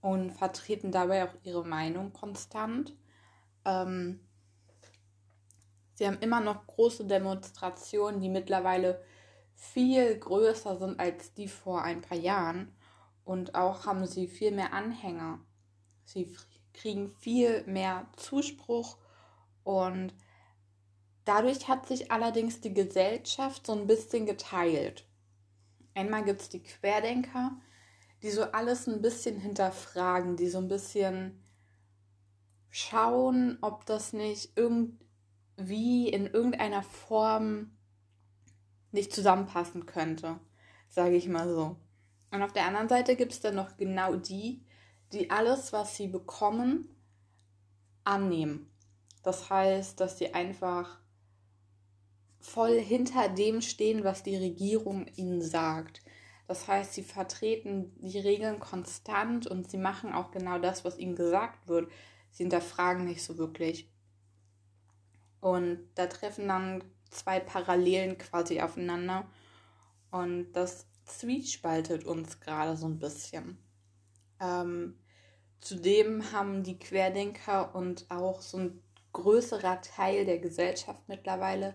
und 0.01 0.33
vertreten 0.33 0.91
dabei 0.91 1.25
auch 1.25 1.35
ihre 1.45 1.65
Meinung 1.65 2.13
konstant. 2.13 2.97
Ähm, 3.65 4.21
sie 5.95 6.07
haben 6.07 6.19
immer 6.19 6.41
noch 6.41 6.67
große 6.67 7.05
Demonstrationen, 7.07 8.21
die 8.21 8.29
mittlerweile 8.29 9.03
viel 9.55 10.19
größer 10.19 10.79
sind 10.79 10.99
als 10.99 11.33
die 11.35 11.49
vor 11.49 11.83
ein 11.83 12.03
paar 12.03 12.19
Jahren. 12.19 12.75
Und 13.25 13.55
auch 13.55 13.87
haben 13.87 14.07
sie 14.07 14.27
viel 14.27 14.51
mehr 14.51 14.73
Anhänger. 14.73 15.39
Sie 16.05 16.37
kriegen 16.73 17.15
viel 17.17 17.65
mehr 17.67 18.07
Zuspruch 18.17 18.99
und 19.63 20.13
dadurch 21.25 21.69
hat 21.69 21.87
sich 21.87 22.11
allerdings 22.11 22.61
die 22.61 22.75
Gesellschaft 22.75 23.67
so 23.67 23.73
ein 23.73 23.87
bisschen 23.87 24.27
geteilt. 24.27 25.07
Einmal 25.95 26.25
gibt 26.25 26.43
es 26.43 26.49
die 26.49 26.63
Querdenker, 26.63 27.53
die 28.23 28.31
so 28.31 28.43
alles 28.43 28.87
ein 28.87 29.01
bisschen 29.01 29.39
hinterfragen, 29.39 30.37
die 30.37 30.49
so 30.49 30.59
ein 30.59 30.69
bisschen 30.69 31.43
schauen, 32.71 33.59
ob 33.61 33.87
das 33.87 34.13
nicht 34.13 34.53
irgendwie 34.57 36.09
in 36.09 36.27
irgendeiner 36.27 36.83
Form 36.83 37.71
nicht 38.91 39.13
zusammenpassen 39.13 39.87
könnte, 39.87 40.41
sage 40.89 41.17
ich 41.17 41.29
mal 41.29 41.49
so. 41.49 41.77
Und 42.33 42.43
auf 42.43 42.53
der 42.53 42.67
anderen 42.67 42.89
Seite 42.89 43.15
gibt 43.15 43.33
es 43.33 43.41
dann 43.41 43.55
noch 43.55 43.77
genau 43.77 44.17
die, 44.17 44.64
die 45.15 45.31
alles, 45.31 45.73
was 45.73 45.97
sie 45.97 46.09
bekommen, 46.09 46.89
annehmen. 48.05 48.71
Das 49.23 49.49
heißt, 49.49 49.99
dass 50.01 50.19
sie 50.19 50.35
einfach 50.35 50.99
voll 52.41 52.79
hinter 52.79 53.29
dem 53.29 53.63
stehen, 53.63 54.05
was 54.05 54.23
die 54.23 54.37
Regierung 54.37 55.07
ihnen 55.17 55.41
sagt. 55.41 56.03
Das 56.47 56.69
heißt, 56.69 56.93
sie 56.93 57.03
vertreten 57.03 57.93
die 57.97 58.19
Regeln 58.19 58.61
konstant 58.61 59.47
und 59.47 59.71
sie 59.71 59.79
machen 59.79 60.13
auch 60.13 60.31
genau 60.31 60.59
das, 60.59 60.85
was 60.85 60.99
ihnen 60.99 61.17
gesagt 61.17 61.69
wird. 61.69 61.91
Sie 62.31 62.43
hinterfragen 62.43 63.07
nicht 63.07 63.25
so 63.25 63.39
wirklich. 63.39 63.89
Und 65.41 65.89
da 65.95 66.07
treffen 66.07 66.49
dann 66.49 66.85
zwei 67.11 67.41
Parallelen 67.41 68.19
quasi 68.19 68.61
aufeinander. 68.61 69.27
Und 70.11 70.53
das 70.53 70.87
zwiespaltet 71.07 72.05
uns 72.05 72.41
gerade 72.41 72.77
so 72.77 72.87
ein 72.87 72.99
bisschen. 72.99 73.59
Ähm, 74.41 74.99
zudem 75.65 76.31
haben 76.31 76.63
die 76.63 76.79
Querdenker 76.79 77.75
und 77.75 78.05
auch 78.11 78.43
so 78.43 78.59
ein 78.59 78.83
größerer 79.15 79.81
Teil 79.81 80.27
der 80.27 80.39
Gesellschaft 80.39 81.03
mittlerweile 81.09 81.75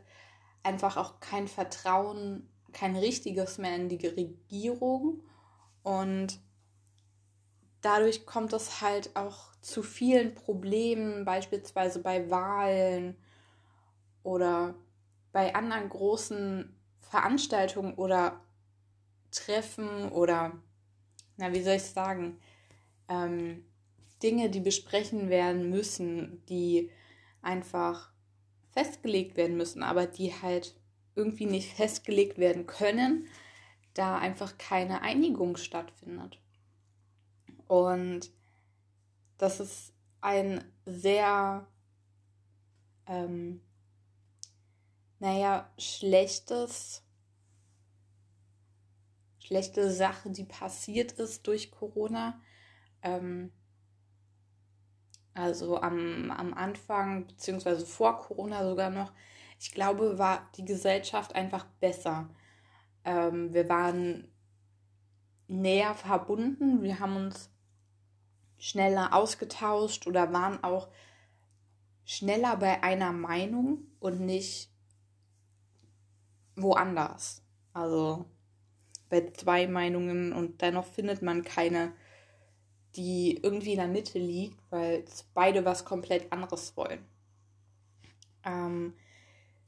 einfach 0.62 0.96
auch 0.96 1.19
kein 1.19 1.48
Vertrauen, 1.48 2.48
kein 2.72 2.96
richtiges 2.96 3.58
mehr 3.58 3.75
in 3.75 3.89
die 3.89 4.05
Regierung. 4.05 5.24
Und 5.81 6.39
dadurch 7.81 8.27
kommt 8.27 8.53
es 8.53 8.81
halt 8.81 9.15
auch 9.15 9.55
zu 9.62 9.81
vielen 9.81 10.36
Problemen, 10.36 11.25
beispielsweise 11.25 12.00
bei 12.00 12.29
Wahlen 12.29 13.17
oder 14.22 14.75
bei 15.31 15.55
anderen 15.55 15.89
großen 15.89 16.75
Veranstaltungen 17.00 17.96
oder 17.96 18.39
Treffen 19.31 20.10
oder, 20.12 20.51
na, 21.38 21.51
wie 21.53 21.63
soll 21.63 21.75
ich 21.75 21.86
sagen, 21.86 22.39
ähm, 23.08 23.65
Dinge, 24.21 24.49
die 24.49 24.59
besprechen 24.59 25.29
werden 25.29 25.69
müssen, 25.69 26.43
die 26.47 26.91
einfach 27.41 28.11
festgelegt 28.71 29.38
werden 29.38 29.57
müssen, 29.57 29.83
aber 29.83 30.05
die 30.05 30.33
halt 30.33 30.75
irgendwie 31.15 31.45
nicht 31.45 31.73
festgelegt 31.73 32.38
werden 32.38 32.65
können, 32.65 33.27
da 33.93 34.17
einfach 34.17 34.57
keine 34.57 35.01
Einigung 35.01 35.57
stattfindet. 35.57 36.39
Und 37.67 38.31
das 39.38 39.59
ist 39.59 39.93
ein 40.21 40.63
sehr, 40.85 41.67
ähm, 43.07 43.61
naja, 45.19 45.71
schlechtes, 45.77 47.03
schlechte 49.39 49.91
Sache, 49.91 50.29
die 50.29 50.45
passiert 50.45 51.13
ist 51.13 51.47
durch 51.47 51.71
Corona. 51.71 52.41
Ähm, 53.01 53.51
also 55.39 55.81
am, 55.81 56.31
am 56.31 56.53
Anfang, 56.53 57.27
beziehungsweise 57.27 57.86
vor 57.86 58.17
Corona 58.19 58.67
sogar 58.67 58.89
noch, 58.89 59.12
ich 59.60 59.72
glaube, 59.72 60.17
war 60.17 60.48
die 60.55 60.65
Gesellschaft 60.65 61.36
einfach 61.36 61.65
besser. 61.79 62.29
Ähm, 63.03 63.53
wir 63.53 63.67
waren 63.69 64.31
näher 65.48 65.96
verbunden, 65.96 66.84
wir 66.84 67.00
haben 67.00 67.15
uns 67.15 67.50
schneller 68.58 69.13
ausgetauscht 69.13 70.05
oder 70.05 70.31
waren 70.34 70.63
auch 70.63 70.89
schneller 72.05 72.58
bei 72.58 72.84
einer 72.84 73.13
Meinung 73.13 73.79
und 74.00 74.19
nicht 74.22 74.69
woanders. 76.55 77.41
Also 77.74 78.25
bei 79.10 79.31
zwei 79.31 79.67
Meinungen 79.67 80.34
und 80.34 80.62
dennoch 80.62 80.86
findet 80.86 81.22
man 81.22 81.43
keine 81.43 81.93
die 82.96 83.39
irgendwie 83.41 83.72
in 83.72 83.79
der 83.79 83.88
Mitte 83.88 84.19
liegt, 84.19 84.60
weil 84.72 85.05
beide 85.34 85.65
was 85.65 85.86
komplett 85.86 86.31
anderes 86.31 86.75
wollen. 86.75 87.05
Ähm, 88.46 88.93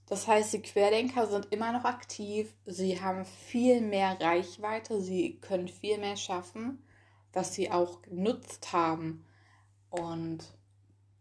das 0.08 0.28
heißt, 0.28 0.54
die 0.54 0.62
Querdenker 0.62 1.28
sind 1.28 1.48
immer 1.52 1.72
noch 1.72 1.86
aktiv, 1.86 2.54
sie 2.66 3.00
haben 3.00 3.24
viel 3.26 3.80
mehr 3.80 4.20
Reichweite, 4.20 5.02
sie 5.02 5.40
können 5.40 5.70
viel 5.70 5.98
mehr 6.00 6.18
schaffen, 6.18 6.84
was 7.32 7.54
sie 7.54 7.72
auch 7.72 8.02
genutzt 8.02 8.74
haben. 8.74 9.26
Und 9.90 10.40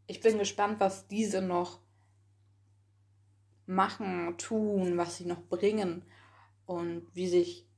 ich 0.07 0.21
bin 0.21 0.38
gespannt, 0.38 0.80
was 0.80 1.07
diese 1.07 1.40
noch 1.40 1.78
machen, 3.66 4.37
tun, 4.38 4.99
was 4.99 5.19
sie 5.19 5.26
noch 5.26 5.42
bringen 5.42 6.02
und 6.66 7.07
wie 7.14 7.28
sich 7.28 7.70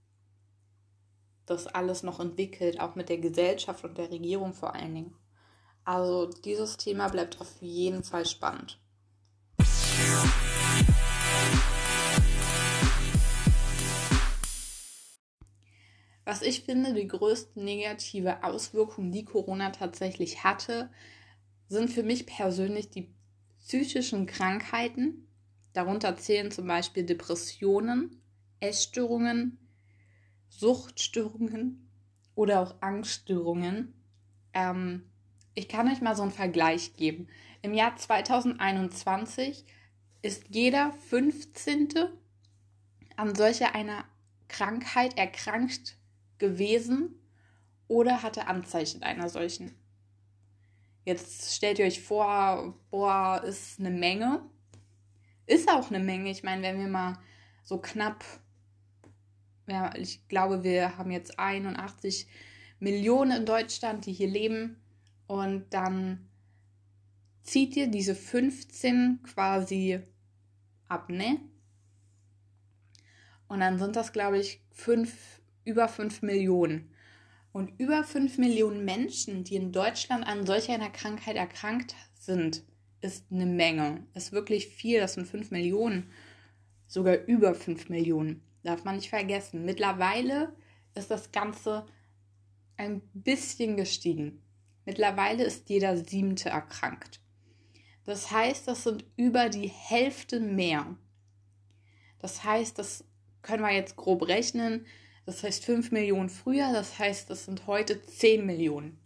das 1.46 1.66
alles 1.66 2.02
noch 2.02 2.20
entwickelt, 2.20 2.80
auch 2.80 2.94
mit 2.94 3.08
der 3.08 3.18
Gesellschaft 3.18 3.84
und 3.84 3.98
der 3.98 4.10
Regierung 4.10 4.54
vor 4.54 4.74
allen 4.74 4.94
Dingen. 4.94 5.14
Also 5.84 6.26
dieses 6.26 6.76
Thema 6.76 7.08
bleibt 7.08 7.40
auf 7.40 7.60
jeden 7.60 8.04
Fall 8.04 8.24
spannend. 8.24 8.78
Was 16.24 16.42
ich 16.42 16.62
finde, 16.62 16.94
die 16.94 17.08
größte 17.08 17.60
negative 17.60 18.44
Auswirkung, 18.44 19.10
die 19.10 19.24
Corona 19.24 19.70
tatsächlich 19.70 20.44
hatte, 20.44 20.88
sind 21.68 21.90
für 21.90 22.04
mich 22.04 22.26
persönlich 22.26 22.90
die 22.90 23.12
psychischen 23.58 24.26
Krankheiten. 24.26 25.28
Darunter 25.72 26.16
zählen 26.16 26.50
zum 26.50 26.66
Beispiel 26.68 27.04
Depressionen, 27.04 28.22
Essstörungen, 28.60 29.58
Suchtstörungen 30.58 31.88
oder 32.34 32.60
auch 32.60 32.74
Angststörungen. 32.80 33.94
Ähm, 34.54 35.10
ich 35.54 35.68
kann 35.68 35.88
euch 35.88 36.00
mal 36.00 36.14
so 36.14 36.22
einen 36.22 36.30
Vergleich 36.30 36.94
geben. 36.96 37.28
Im 37.62 37.74
Jahr 37.74 37.96
2021 37.96 39.64
ist 40.22 40.44
jeder 40.50 40.92
15. 41.08 41.88
an 43.16 43.34
solcher 43.34 43.74
einer 43.74 44.04
Krankheit 44.48 45.18
erkrankt 45.18 45.96
gewesen 46.38 47.18
oder 47.88 48.22
hatte 48.22 48.46
Anzeichen 48.46 49.02
einer 49.02 49.28
solchen. 49.28 49.74
Jetzt 51.04 51.54
stellt 51.54 51.78
ihr 51.78 51.86
euch 51.86 52.00
vor, 52.00 52.78
boah, 52.90 53.42
ist 53.44 53.80
eine 53.80 53.90
Menge. 53.90 54.42
Ist 55.46 55.68
auch 55.68 55.90
eine 55.90 55.98
Menge. 55.98 56.30
Ich 56.30 56.44
meine, 56.44 56.62
wenn 56.62 56.78
wir 56.78 56.86
mal 56.86 57.18
so 57.64 57.78
knapp, 57.78 58.24
ja, 59.72 59.94
ich 59.96 60.28
glaube, 60.28 60.62
wir 60.62 60.98
haben 60.98 61.10
jetzt 61.10 61.38
81 61.38 62.28
Millionen 62.78 63.38
in 63.38 63.46
Deutschland, 63.46 64.06
die 64.06 64.12
hier 64.12 64.28
leben. 64.28 64.76
Und 65.26 65.64
dann 65.70 66.28
zieht 67.42 67.76
ihr 67.76 67.86
diese 67.86 68.14
15 68.14 69.20
quasi 69.22 70.00
ab, 70.88 71.08
ne? 71.08 71.40
Und 73.48 73.60
dann 73.60 73.78
sind 73.78 73.96
das, 73.96 74.12
glaube 74.12 74.38
ich, 74.38 74.62
fünf, 74.70 75.40
über 75.64 75.88
5 75.88 76.22
Millionen. 76.22 76.90
Und 77.52 77.78
über 77.78 78.04
5 78.04 78.38
Millionen 78.38 78.84
Menschen, 78.84 79.44
die 79.44 79.56
in 79.56 79.72
Deutschland 79.72 80.26
an 80.26 80.46
solch 80.46 80.70
einer 80.70 80.90
Krankheit 80.90 81.36
erkrankt 81.36 81.94
sind, 82.14 82.62
ist 83.00 83.26
eine 83.30 83.46
Menge. 83.46 84.06
Ist 84.14 84.32
wirklich 84.32 84.68
viel. 84.68 85.00
Das 85.00 85.14
sind 85.14 85.26
5 85.26 85.50
Millionen. 85.50 86.10
Sogar 86.86 87.16
über 87.26 87.54
5 87.54 87.88
Millionen. 87.88 88.42
Darf 88.62 88.84
man 88.84 88.96
nicht 88.96 89.10
vergessen. 89.10 89.64
Mittlerweile 89.64 90.54
ist 90.94 91.10
das 91.10 91.32
Ganze 91.32 91.86
ein 92.76 93.00
bisschen 93.14 93.76
gestiegen. 93.76 94.42
Mittlerweile 94.84 95.44
ist 95.44 95.68
jeder 95.68 95.96
Siebte 95.96 96.48
erkrankt. 96.48 97.20
Das 98.04 98.30
heißt, 98.30 98.66
das 98.66 98.84
sind 98.84 99.04
über 99.16 99.48
die 99.48 99.68
Hälfte 99.68 100.40
mehr. 100.40 100.96
Das 102.18 102.44
heißt, 102.44 102.78
das 102.78 103.04
können 103.42 103.62
wir 103.62 103.72
jetzt 103.72 103.96
grob 103.96 104.26
rechnen. 104.26 104.86
Das 105.24 105.42
heißt 105.42 105.64
5 105.64 105.92
Millionen 105.92 106.28
früher, 106.28 106.72
das 106.72 106.98
heißt, 106.98 107.30
das 107.30 107.44
sind 107.44 107.66
heute 107.66 108.02
10 108.02 108.44
Millionen. 108.44 108.98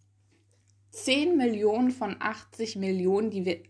10 0.90 1.36
Millionen 1.36 1.90
von 1.90 2.16
80 2.18 2.76
Millionen, 2.76 3.30
die 3.30 3.44
wir 3.44 3.62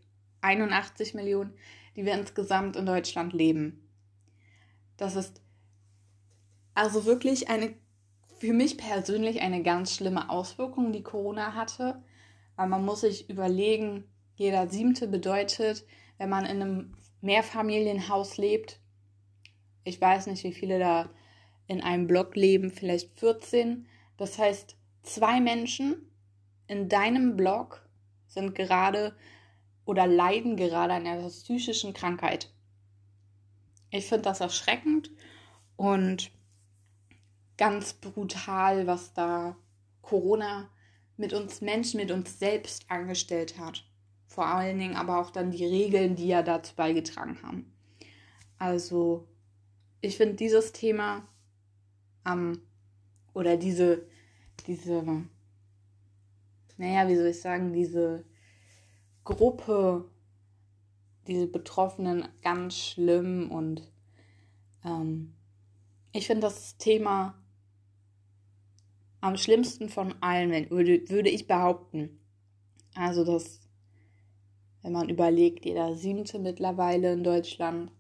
81 0.43 1.15
Millionen, 1.15 1.55
die 1.97 2.05
wir 2.05 2.15
insgesamt 2.15 2.77
in 2.77 2.87
Deutschland 2.87 3.33
leben. 3.33 3.89
Das 4.97 5.17
ist 5.17 5.43
also 6.77 7.05
wirklich 7.05 7.49
eine 7.49 7.75
für 8.39 8.53
mich 8.53 8.77
persönlich 8.77 9.41
eine 9.41 9.63
ganz 9.63 9.95
schlimme 9.95 10.29
Auswirkung, 10.29 10.93
die 10.93 11.03
Corona 11.03 11.55
hatte, 11.55 12.03
weil 12.57 12.69
man 12.69 12.85
muss 12.85 13.01
sich 13.01 13.31
überlegen, 13.31 14.05
jeder 14.35 14.69
siebte 14.69 15.09
bedeutet, 15.09 15.87
wenn 16.19 16.29
man 16.29 16.45
in 16.45 16.61
einem 16.61 16.97
Mehrfamilienhaus 17.23 18.37
lebt, 18.37 18.79
ich 19.85 19.99
weiß 20.01 20.27
nicht, 20.27 20.45
wie 20.45 20.53
viele 20.53 20.79
da 20.79 21.09
in 21.67 21.81
einem 21.81 22.07
Block 22.07 22.37
leben, 22.37 22.71
vielleicht 22.71 23.19
14. 23.19 23.87
Das 24.19 24.39
heißt, 24.39 24.77
zwei 25.03 25.41
Menschen 25.41 26.11
in 26.67 26.91
deinem 26.91 27.37
Block 27.37 27.89
sind 28.27 28.55
gerade 28.55 29.17
oder 29.87 30.07
leiden 30.07 30.57
gerade 30.57 30.93
an 30.93 31.07
einer 31.07 31.29
psychischen 31.29 31.95
Krankheit. 31.95 32.53
Ich 33.91 34.07
finde 34.07 34.23
das 34.23 34.41
erschreckend 34.41 35.11
und 35.77 36.36
ganz 37.57 37.95
brutal, 37.95 38.87
was 38.87 39.13
da 39.13 39.57
Corona 40.03 40.71
mit 41.17 41.33
uns 41.33 41.61
Menschen, 41.61 41.99
mit 41.99 42.11
uns 42.11 42.39
selbst 42.39 42.91
angestellt 42.91 43.59
hat. 43.59 43.85
Vor 44.27 44.47
allen 44.47 44.79
Dingen 44.79 44.97
aber 44.97 45.19
auch 45.21 45.31
dann 45.31 45.51
die 45.51 45.65
Regeln, 45.65 46.17
die 46.17 46.29
ja 46.29 46.43
dazu 46.43 46.75
beigetragen 46.75 47.39
haben. 47.43 47.73
Also, 48.59 49.27
ich 50.01 50.17
finde 50.17 50.35
dieses 50.35 50.73
Thema 50.73 51.27
ähm, 52.27 52.61
oder 53.33 53.57
diese, 53.57 54.07
diese, 54.67 55.25
naja, 56.77 57.09
wie 57.09 57.17
soll 57.17 57.27
ich 57.27 57.41
sagen, 57.41 57.73
diese 57.73 58.25
Gruppe, 59.25 60.11
diese 61.27 61.47
Betroffenen 61.47 62.29
ganz 62.43 62.77
schlimm 62.77 63.51
und 63.51 63.91
ähm, 64.85 65.35
ich 66.13 66.27
finde 66.27 66.43
das 66.43 66.77
Thema 66.79 67.35
am 69.27 69.37
schlimmsten 69.37 69.89
von 69.89 70.15
allen, 70.21 70.71
würde, 70.71 71.09
würde 71.09 71.31
ich 71.31 71.49
behaupten. 71.49 72.21
Also, 72.95 73.25
dass, 73.25 73.61
wenn 74.83 74.93
man 74.93 75.09
überlegt, 75.09 75.65
jeder 75.65 75.97
siebte 75.97 76.39
mittlerweile 76.39 77.13
in 77.13 77.25
Deutschland, 77.25 77.91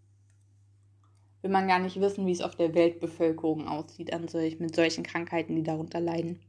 will 1.42 1.50
man 1.50 1.66
gar 1.66 1.80
nicht 1.80 2.00
wissen, 2.00 2.26
wie 2.26 2.32
es 2.32 2.40
auf 2.40 2.54
der 2.54 2.74
Weltbevölkerung 2.74 3.66
aussieht 3.66 4.12
an 4.12 4.28
solch, 4.28 4.60
mit 4.60 4.76
solchen 4.76 5.02
Krankheiten, 5.02 5.56
die 5.56 5.64
darunter 5.64 6.00
leiden. 6.00 6.40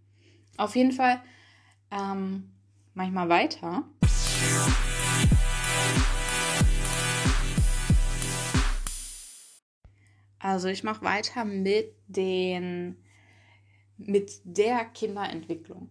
Auf 0.58 0.76
jeden 0.76 0.92
Fall 0.92 1.22
ähm, 1.90 2.52
manchmal 2.94 3.30
weiter. 3.30 3.84
Also 10.40 10.68
ich 10.68 10.84
mache 10.84 11.04
weiter 11.04 11.46
mit 11.46 11.96
den 12.08 12.98
mit 13.98 14.42
der 14.44 14.86
Kinderentwicklung. 14.86 15.90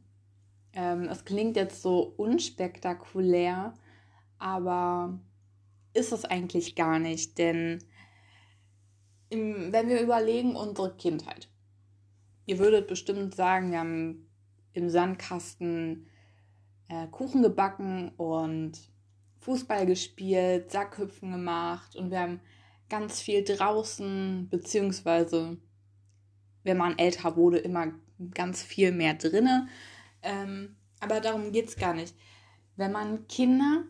Ähm, 0.73 1.09
es 1.09 1.25
klingt 1.25 1.57
jetzt 1.57 1.83
so 1.83 2.15
unspektakulär, 2.17 3.75
aber 4.39 5.19
ist 5.95 6.13
es 6.13 6.25
eigentlich 6.25 6.77
gar 6.77 6.99
nicht, 6.99 7.39
denn 7.39 7.83
im, 9.31 9.73
wenn 9.73 9.89
wir 9.89 10.01
überlegen, 10.01 10.55
unsere 10.55 10.95
Kindheit. 10.97 11.49
Ihr 12.45 12.59
würdet 12.59 12.87
bestimmt 12.87 13.35
sagen, 13.35 13.73
wir 13.73 13.81
haben 13.81 14.31
im 14.73 14.89
Sandkasten 14.89 16.09
äh, 16.89 17.09
Kuchen 17.09 17.43
gebacken 17.43 18.11
und 18.17 18.73
Fußball 19.41 19.87
gespielt, 19.87 20.71
Sackhüpfen 20.71 21.33
gemacht 21.33 21.97
und 21.97 22.11
wir 22.11 22.21
haben 22.21 22.41
ganz 22.89 23.21
viel 23.21 23.43
draußen, 23.43 24.49
beziehungsweise 24.49 25.57
wenn 26.67 26.77
man 26.77 26.99
älter 26.99 27.37
wurde, 27.37 27.59
immer 27.59 27.93
ganz 28.35 28.63
viel 28.63 28.93
mehr 28.93 29.15
drinne. 29.15 29.69
Ähm, 30.23 30.77
aber 31.01 31.21
darum 31.21 31.53
geht 31.53 31.69
es 31.69 31.77
gar 31.77 31.95
nicht. 31.95 32.15
Wenn 32.77 32.93
man 32.93 33.27
Kinder, 33.29 33.85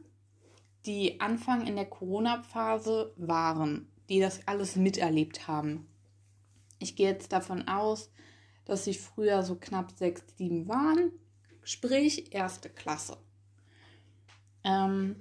die 0.84 1.20
Anfang 1.20 1.66
in 1.66 1.76
der 1.76 1.86
Corona-Phase 1.86 3.12
waren, 3.16 3.88
die 4.08 4.20
das 4.20 4.46
alles 4.46 4.76
miterlebt 4.76 5.48
haben. 5.48 5.88
Ich 6.78 6.94
gehe 6.94 7.10
jetzt 7.10 7.32
davon 7.32 7.66
aus, 7.66 8.10
dass 8.66 8.84
sie 8.84 8.94
früher 8.94 9.42
so 9.42 9.56
knapp 9.56 9.92
sechs, 9.96 10.22
sieben 10.36 10.68
waren, 10.68 11.10
sprich 11.62 12.32
erste 12.34 12.68
Klasse. 12.68 13.16
Ähm, 14.62 15.16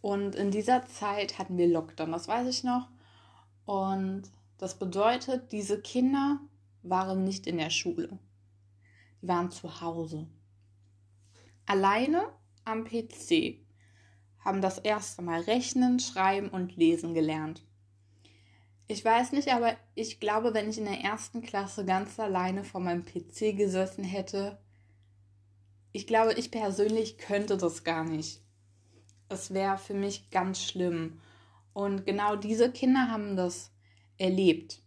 und 0.00 0.36
in 0.36 0.50
dieser 0.50 0.86
Zeit 0.86 1.38
hatten 1.38 1.58
wir 1.58 1.66
Lockdown, 1.66 2.12
das 2.12 2.28
weiß 2.28 2.48
ich 2.48 2.62
noch. 2.62 2.88
Und 3.64 4.22
das 4.58 4.78
bedeutet, 4.78 5.52
diese 5.52 5.80
Kinder 5.80 6.40
waren 6.82 7.24
nicht 7.24 7.46
in 7.46 7.58
der 7.58 7.70
Schule. 7.70 8.18
Die 9.20 9.28
waren 9.28 9.50
zu 9.50 9.80
Hause. 9.80 10.26
Alleine 11.66 12.22
am 12.64 12.84
PC 12.84 13.58
haben 14.38 14.62
das 14.62 14.78
erste 14.78 15.22
Mal 15.22 15.40
rechnen, 15.40 15.98
schreiben 15.98 16.48
und 16.48 16.76
lesen 16.76 17.14
gelernt. 17.14 17.64
Ich 18.88 19.04
weiß 19.04 19.32
nicht, 19.32 19.48
aber 19.48 19.76
ich 19.96 20.20
glaube, 20.20 20.54
wenn 20.54 20.70
ich 20.70 20.78
in 20.78 20.84
der 20.84 21.00
ersten 21.00 21.42
Klasse 21.42 21.84
ganz 21.84 22.20
alleine 22.20 22.62
vor 22.62 22.80
meinem 22.80 23.04
PC 23.04 23.56
gesessen 23.56 24.04
hätte, 24.04 24.58
ich 25.92 26.06
glaube, 26.06 26.34
ich 26.34 26.50
persönlich 26.50 27.18
könnte 27.18 27.56
das 27.56 27.82
gar 27.82 28.04
nicht. 28.04 28.42
Es 29.28 29.52
wäre 29.52 29.78
für 29.78 29.94
mich 29.94 30.30
ganz 30.30 30.62
schlimm. 30.62 31.20
Und 31.72 32.06
genau 32.06 32.36
diese 32.36 32.70
Kinder 32.70 33.08
haben 33.10 33.34
das 33.34 33.72
erlebt. 34.18 34.82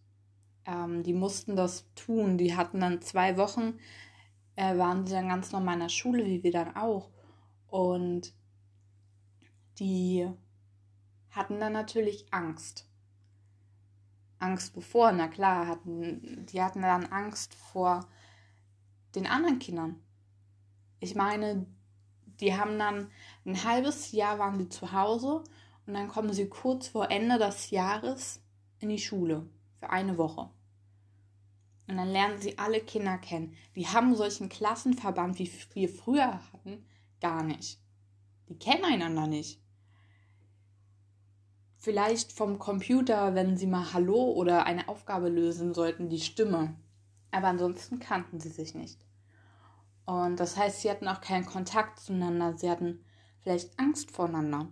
Ähm, 0.66 1.04
die 1.04 1.14
mussten 1.14 1.56
das 1.56 1.86
tun. 1.96 2.38
Die 2.38 2.56
hatten 2.56 2.80
dann 2.80 3.02
zwei 3.02 3.38
Wochen, 3.38 3.80
äh, 4.56 4.78
waren 4.78 5.06
sie 5.06 5.14
dann 5.14 5.30
ganz 5.30 5.52
normal 5.52 5.76
in 5.76 5.82
der 5.82 5.90
Schule, 5.90 6.26
wie 6.26 6.44
wir 6.44 6.52
dann 6.52 6.76
auch. 6.76 7.10
Und 7.68 8.34
die 9.80 10.28
hatten 11.30 11.60
dann 11.60 11.74
natürlich 11.74 12.26
Angst. 12.32 12.88
Angst 14.40 14.74
bevor, 14.74 15.12
na 15.12 15.28
klar, 15.28 15.68
hatten, 15.68 16.46
die 16.46 16.62
hatten 16.62 16.82
dann 16.82 17.06
Angst 17.06 17.56
vor 17.56 18.08
den 19.16 19.28
anderen 19.28 19.60
Kindern. 19.60 20.02
Ich 21.00 21.16
meine, 21.16 21.66
die 22.40 22.58
haben 22.58 22.80
dann 22.80 23.10
ein 23.46 23.64
halbes 23.64 24.12
Jahr 24.12 24.40
waren 24.40 24.60
die 24.60 24.70
zu 24.70 24.92
Hause 24.92 25.44
und 25.86 25.94
dann 25.94 26.08
kommen 26.08 26.34
sie 26.34 26.48
kurz 26.48 26.88
vor 26.88 27.12
Ende 27.12 27.38
des 27.38 27.70
Jahres 27.70 28.42
in 28.80 28.90
die 28.90 29.00
Schule 29.00 29.48
für 29.80 29.90
eine 29.90 30.18
Woche. 30.18 30.50
Und 31.88 31.98
dann 31.98 32.10
lernen 32.10 32.40
sie 32.40 32.58
alle 32.58 32.82
Kinder 32.82 33.18
kennen. 33.18 33.56
Die 33.76 33.88
haben 33.88 34.16
solchen 34.16 34.50
Klassenverband, 34.50 35.40
wie 35.40 35.52
wir 35.74 35.90
früher 35.90 36.40
hatten, 36.54 36.86
gar 37.20 37.44
nicht. 37.44 37.80
Die 38.48 38.58
kennen 38.58 38.86
einander 38.86 39.28
nicht 39.28 39.60
vielleicht 41.80 42.34
vom 42.34 42.60
Computer, 42.60 43.34
wenn 43.36 43.58
sie 43.58 43.66
mal 43.66 43.94
Hallo 43.94 44.32
oder 44.34 44.66
eine 44.66 44.88
Aufgabe 44.90 45.30
lösen 45.30 45.74
sollten, 45.74 46.10
die 46.10 46.20
Stimme. 46.20 46.76
Aber 47.32 47.48
ansonsten 47.48 48.00
kannten 48.00 48.40
sie 48.40 48.50
sich 48.50 48.76
nicht. 48.76 49.00
Und 50.06 50.40
das 50.40 50.58
heißt, 50.58 50.82
sie 50.82 50.92
hatten 50.92 51.08
auch 51.08 51.22
keinen 51.22 51.46
Kontakt 51.46 52.00
zueinander. 52.00 52.58
Sie 52.58 52.70
hatten 52.70 53.06
vielleicht 53.42 53.80
Angst 53.80 54.12
voneinander. 54.12 54.68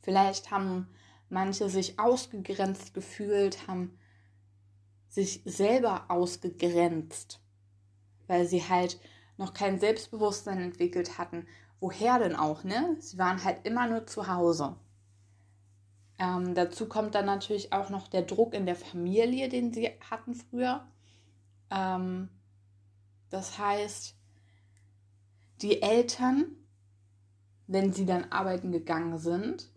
Vielleicht 0.00 0.50
haben 0.50 0.88
manche 1.32 1.70
sich 1.70 1.98
ausgegrenzt 1.98 2.92
gefühlt, 2.92 3.66
haben 3.66 3.98
sich 5.08 5.42
selber 5.44 6.04
ausgegrenzt, 6.08 7.40
weil 8.26 8.46
sie 8.46 8.68
halt 8.68 9.00
noch 9.38 9.54
kein 9.54 9.80
Selbstbewusstsein 9.80 10.60
entwickelt 10.60 11.18
hatten. 11.18 11.46
Woher 11.80 12.18
denn 12.18 12.36
auch, 12.36 12.64
ne? 12.64 12.96
Sie 13.00 13.18
waren 13.18 13.42
halt 13.42 13.66
immer 13.66 13.88
nur 13.88 14.06
zu 14.06 14.28
Hause. 14.28 14.76
Ähm, 16.18 16.54
dazu 16.54 16.86
kommt 16.86 17.14
dann 17.14 17.26
natürlich 17.26 17.72
auch 17.72 17.88
noch 17.88 18.08
der 18.08 18.22
Druck 18.22 18.52
in 18.54 18.66
der 18.66 18.76
Familie, 18.76 19.48
den 19.48 19.72
sie 19.72 19.90
hatten 20.10 20.34
früher. 20.34 20.86
Ähm, 21.70 22.28
das 23.30 23.58
heißt, 23.58 24.14
die 25.62 25.80
Eltern, 25.80 26.44
wenn 27.66 27.92
sie 27.92 28.04
dann 28.04 28.30
arbeiten 28.30 28.70
gegangen 28.70 29.18
sind, 29.18 29.71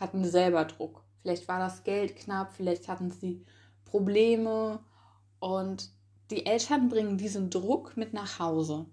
hatten 0.00 0.24
selber 0.24 0.64
Druck. 0.64 1.04
Vielleicht 1.22 1.46
war 1.46 1.58
das 1.58 1.84
Geld 1.84 2.16
knapp, 2.16 2.52
vielleicht 2.52 2.88
hatten 2.88 3.10
sie 3.10 3.44
Probleme 3.84 4.80
und 5.38 5.90
die 6.30 6.46
Eltern 6.46 6.88
bringen 6.88 7.18
diesen 7.18 7.50
Druck 7.50 7.96
mit 7.96 8.12
nach 8.14 8.38
Hause. 8.38 8.86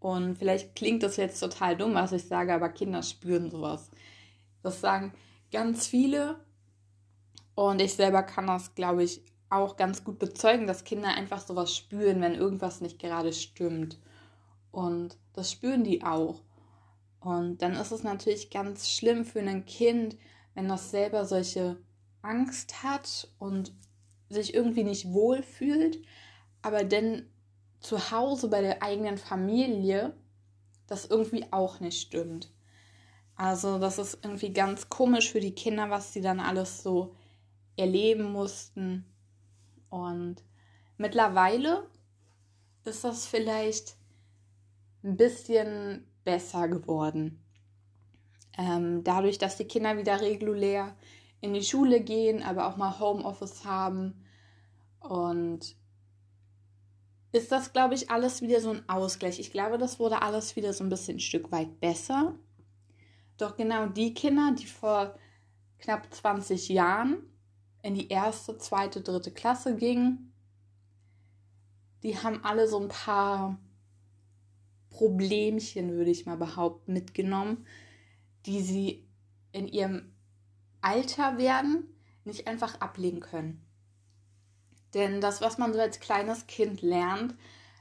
Und 0.00 0.36
vielleicht 0.36 0.74
klingt 0.74 1.02
das 1.02 1.16
jetzt 1.16 1.40
total 1.40 1.76
dumm, 1.76 1.94
was 1.94 2.12
ich 2.12 2.24
sage, 2.24 2.54
aber 2.54 2.68
Kinder 2.68 3.02
spüren 3.02 3.50
sowas. 3.50 3.90
Das 4.62 4.80
sagen 4.80 5.12
ganz 5.52 5.86
viele. 5.86 6.36
Und 7.54 7.80
ich 7.80 7.94
selber 7.94 8.22
kann 8.22 8.46
das, 8.46 8.74
glaube 8.74 9.02
ich, 9.04 9.22
auch 9.50 9.76
ganz 9.76 10.04
gut 10.04 10.18
bezeugen, 10.18 10.66
dass 10.66 10.84
Kinder 10.84 11.08
einfach 11.08 11.40
sowas 11.40 11.74
spüren, 11.74 12.20
wenn 12.20 12.34
irgendwas 12.34 12.80
nicht 12.80 12.98
gerade 12.98 13.32
stimmt. 13.32 13.98
Und 14.70 15.18
das 15.34 15.52
spüren 15.52 15.84
die 15.84 16.02
auch. 16.02 16.40
Und 17.20 17.58
dann 17.62 17.74
ist 17.74 17.92
es 17.92 18.02
natürlich 18.02 18.50
ganz 18.50 18.90
schlimm 18.90 19.24
für 19.24 19.40
ein 19.40 19.66
Kind, 19.66 20.16
wenn 20.54 20.68
das 20.68 20.90
selber 20.90 21.24
solche 21.24 21.76
Angst 22.22 22.82
hat 22.82 23.28
und 23.38 23.72
sich 24.28 24.54
irgendwie 24.54 24.84
nicht 24.84 25.12
wohl 25.12 25.42
fühlt, 25.42 26.02
aber 26.62 26.84
dann 26.84 27.26
zu 27.80 28.10
Hause 28.10 28.48
bei 28.48 28.60
der 28.60 28.82
eigenen 28.82 29.18
Familie 29.18 30.14
das 30.86 31.06
irgendwie 31.06 31.46
auch 31.50 31.80
nicht 31.80 32.00
stimmt. 32.00 32.50
Also 33.36 33.78
das 33.78 33.98
ist 33.98 34.18
irgendwie 34.22 34.52
ganz 34.52 34.90
komisch 34.90 35.30
für 35.30 35.40
die 35.40 35.54
Kinder, 35.54 35.88
was 35.88 36.12
sie 36.12 36.20
dann 36.20 36.40
alles 36.40 36.82
so 36.82 37.14
erleben 37.76 38.24
mussten. 38.32 39.06
Und 39.88 40.42
mittlerweile 40.98 41.88
ist 42.84 43.04
das 43.04 43.26
vielleicht 43.26 43.96
ein 45.02 45.16
bisschen 45.16 46.06
besser 46.30 46.68
geworden. 46.68 47.42
Ähm, 48.56 49.02
dadurch, 49.02 49.38
dass 49.38 49.56
die 49.56 49.64
Kinder 49.64 49.96
wieder 49.96 50.20
regulär 50.20 50.94
in 51.40 51.54
die 51.54 51.64
Schule 51.64 52.00
gehen, 52.00 52.44
aber 52.44 52.68
auch 52.68 52.76
mal 52.76 53.00
Homeoffice 53.00 53.64
haben. 53.64 54.24
Und 55.00 55.74
ist 57.32 57.50
das, 57.50 57.72
glaube 57.72 57.94
ich, 57.94 58.10
alles 58.10 58.42
wieder 58.42 58.60
so 58.60 58.70
ein 58.70 58.88
Ausgleich. 58.88 59.40
Ich 59.40 59.50
glaube, 59.50 59.76
das 59.76 59.98
wurde 59.98 60.22
alles 60.22 60.54
wieder 60.54 60.72
so 60.72 60.84
ein 60.84 60.88
bisschen 60.88 61.16
ein 61.16 61.20
Stück 61.20 61.50
weit 61.50 61.80
besser. 61.80 62.36
Doch 63.36 63.56
genau 63.56 63.86
die 63.86 64.14
Kinder, 64.14 64.54
die 64.56 64.66
vor 64.66 65.14
knapp 65.80 66.14
20 66.14 66.68
Jahren 66.68 67.24
in 67.82 67.94
die 67.94 68.08
erste, 68.08 68.56
zweite, 68.58 69.00
dritte 69.00 69.32
Klasse 69.32 69.74
gingen, 69.74 70.32
die 72.04 72.16
haben 72.16 72.44
alle 72.44 72.68
so 72.68 72.78
ein 72.78 72.88
paar 72.88 73.58
Problemchen, 75.00 75.92
würde 75.92 76.10
ich 76.10 76.26
mal 76.26 76.36
behaupten, 76.36 76.92
mitgenommen, 76.92 77.64
die 78.44 78.60
sie 78.60 79.08
in 79.50 79.66
ihrem 79.66 80.12
Alter 80.82 81.38
werden 81.38 81.84
nicht 82.26 82.46
einfach 82.46 82.82
ablegen 82.82 83.20
können. 83.20 83.64
Denn 84.92 85.22
das, 85.22 85.40
was 85.40 85.56
man 85.56 85.72
so 85.72 85.80
als 85.80 86.00
kleines 86.00 86.46
Kind 86.46 86.82
lernt, 86.82 87.34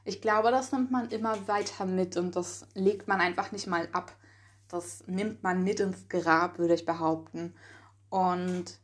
ich 0.05 0.21
glaube, 0.21 0.49
das 0.49 0.71
nimmt 0.71 0.91
man 0.91 1.09
immer 1.09 1.45
weiter 1.49 1.85
mit 1.85 2.15
und 2.15 2.37
das 2.37 2.65
legt 2.73 3.09
man 3.09 3.19
einfach 3.19 3.51
nicht 3.51 3.67
mal 3.67 3.89
ab. 3.91 4.15
Das 4.69 5.05
nimmt 5.05 5.43
man 5.43 5.61
mit 5.61 5.81
ins 5.81 6.07
Grab, 6.07 6.57
würde 6.57 6.75
ich 6.75 6.85
behaupten. 6.85 7.53
Und 8.09 8.79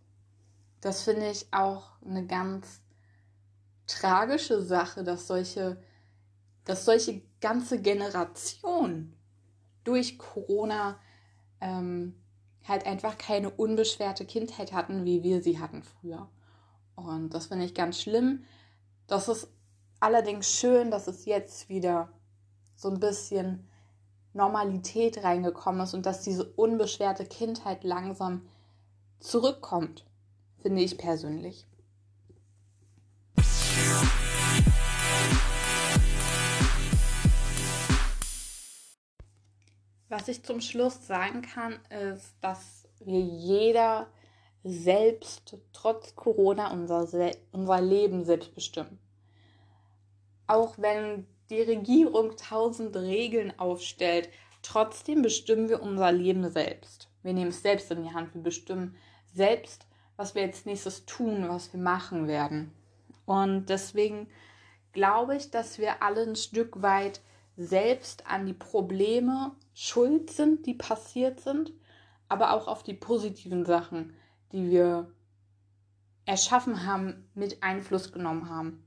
das 0.82 1.04
finde 1.04 1.32
ich 1.32 1.48
auch 1.52 1.91
eine 2.06 2.28
ganz 2.28 2.82
tragische 3.88 4.62
Sache, 4.62 5.06
dass 5.06 5.26
solche, 5.26 5.82
dass 6.65 6.86
solche 6.86 7.21
ganze 7.41 7.82
Generation 7.82 9.13
durch 9.84 10.17
Corona 10.17 10.99
ähm, 11.62 12.15
halt 12.67 12.86
einfach 12.86 13.17
keine 13.17 13.51
unbeschwerte 13.51 14.25
Kindheit 14.25 14.73
hatten, 14.73 15.06
wie 15.06 15.23
wir 15.23 15.41
sie 15.41 15.60
hatten 15.60 15.84
früher. 15.84 16.28
Und 16.95 17.34
das 17.34 17.47
finde 17.47 17.65
ich 17.65 17.73
ganz 17.73 18.01
schlimm. 18.01 18.43
Das 19.08 19.28
ist 19.28 19.47
allerdings 19.99 20.49
schön, 20.49 20.91
dass 20.91 21.08
es 21.08 21.25
jetzt 21.25 21.69
wieder 21.69 22.10
so 22.75 22.89
ein 22.89 22.99
bisschen 22.99 23.69
Normalität 24.34 25.23
reingekommen 25.23 25.82
ist 25.82 25.93
und 25.93 26.06
dass 26.06 26.21
diese 26.21 26.45
unbeschwerte 26.45 27.25
Kindheit 27.25 27.84
langsam 27.84 28.47
zurückkommt, 29.19 30.06
finde 30.62 30.82
ich 30.82 30.97
persönlich. 30.97 31.67
Was 40.09 40.27
ich 40.27 40.43
zum 40.43 40.61
Schluss 40.61 41.07
sagen 41.07 41.41
kann, 41.41 41.79
ist, 41.89 42.35
dass 42.41 42.87
wir 42.99 43.19
jeder 43.19 44.07
selbst 44.63 45.57
trotz 45.73 46.15
Corona 46.15 46.71
unser, 46.71 47.07
unser 47.51 47.81
Leben 47.81 48.23
selbst 48.23 48.53
bestimmen. 48.53 48.99
Auch 50.47 50.75
wenn 50.77 51.25
die 51.49 51.61
Regierung 51.61 52.35
tausend 52.37 52.95
Regeln 52.95 53.57
aufstellt, 53.59 54.29
trotzdem 54.61 55.21
bestimmen 55.21 55.69
wir 55.69 55.81
unser 55.81 56.11
Leben 56.11 56.49
selbst. 56.51 57.09
Wir 57.23 57.33
nehmen 57.33 57.49
es 57.49 57.61
selbst 57.61 57.91
in 57.91 58.03
die 58.03 58.13
Hand, 58.13 58.33
wir 58.33 58.41
bestimmen 58.41 58.95
selbst, 59.33 59.87
was 60.17 60.35
wir 60.35 60.43
als 60.43 60.65
nächstes 60.65 61.05
tun, 61.05 61.47
was 61.49 61.73
wir 61.73 61.79
machen 61.79 62.27
werden. 62.27 62.71
Und 63.25 63.67
deswegen 63.67 64.27
glaube 64.93 65.35
ich, 65.35 65.51
dass 65.51 65.77
wir 65.77 66.01
alle 66.01 66.21
ein 66.21 66.35
Stück 66.35 66.81
weit 66.81 67.21
selbst 67.57 68.25
an 68.27 68.45
die 68.45 68.53
Probleme 68.53 69.51
schuld 69.75 70.31
sind, 70.31 70.65
die 70.65 70.73
passiert 70.73 71.41
sind, 71.41 71.71
aber 72.27 72.53
auch 72.53 72.67
auf 72.67 72.81
die 72.81 72.93
positiven 72.93 73.65
Sachen, 73.65 74.15
die 74.51 74.71
wir 74.71 75.11
erschaffen 76.25 76.88
haben, 76.88 77.29
mit 77.35 77.61
Einfluss 77.61 78.11
genommen 78.11 78.49
haben. 78.49 78.83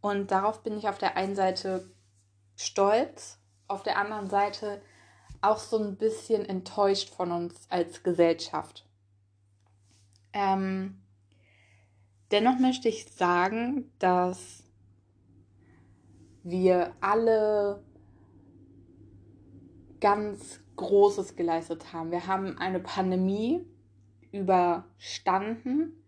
Und 0.00 0.30
darauf 0.30 0.62
bin 0.62 0.78
ich 0.78 0.88
auf 0.88 0.96
der 0.96 1.16
einen 1.16 1.34
Seite 1.34 1.90
stolz, 2.56 3.38
auf 3.68 3.82
der 3.82 3.98
anderen 3.98 4.30
Seite 4.30 4.80
auch 5.40 5.58
so 5.58 5.78
ein 5.78 5.96
bisschen 5.96 6.46
enttäuscht 6.46 7.10
von 7.10 7.32
uns 7.32 7.66
als 7.68 8.02
Gesellschaft. 8.02 8.86
Ähm, 10.32 11.02
dennoch 12.30 12.58
möchte 12.58 12.88
ich 12.88 13.10
sagen, 13.12 13.92
dass 13.98 14.62
wir 16.44 16.94
alle 17.00 17.82
ganz 20.02 20.60
Großes 20.74 21.36
geleistet 21.36 21.92
haben. 21.92 22.10
Wir 22.10 22.26
haben 22.26 22.58
eine 22.58 22.80
Pandemie 22.80 23.64
überstanden 24.32 26.04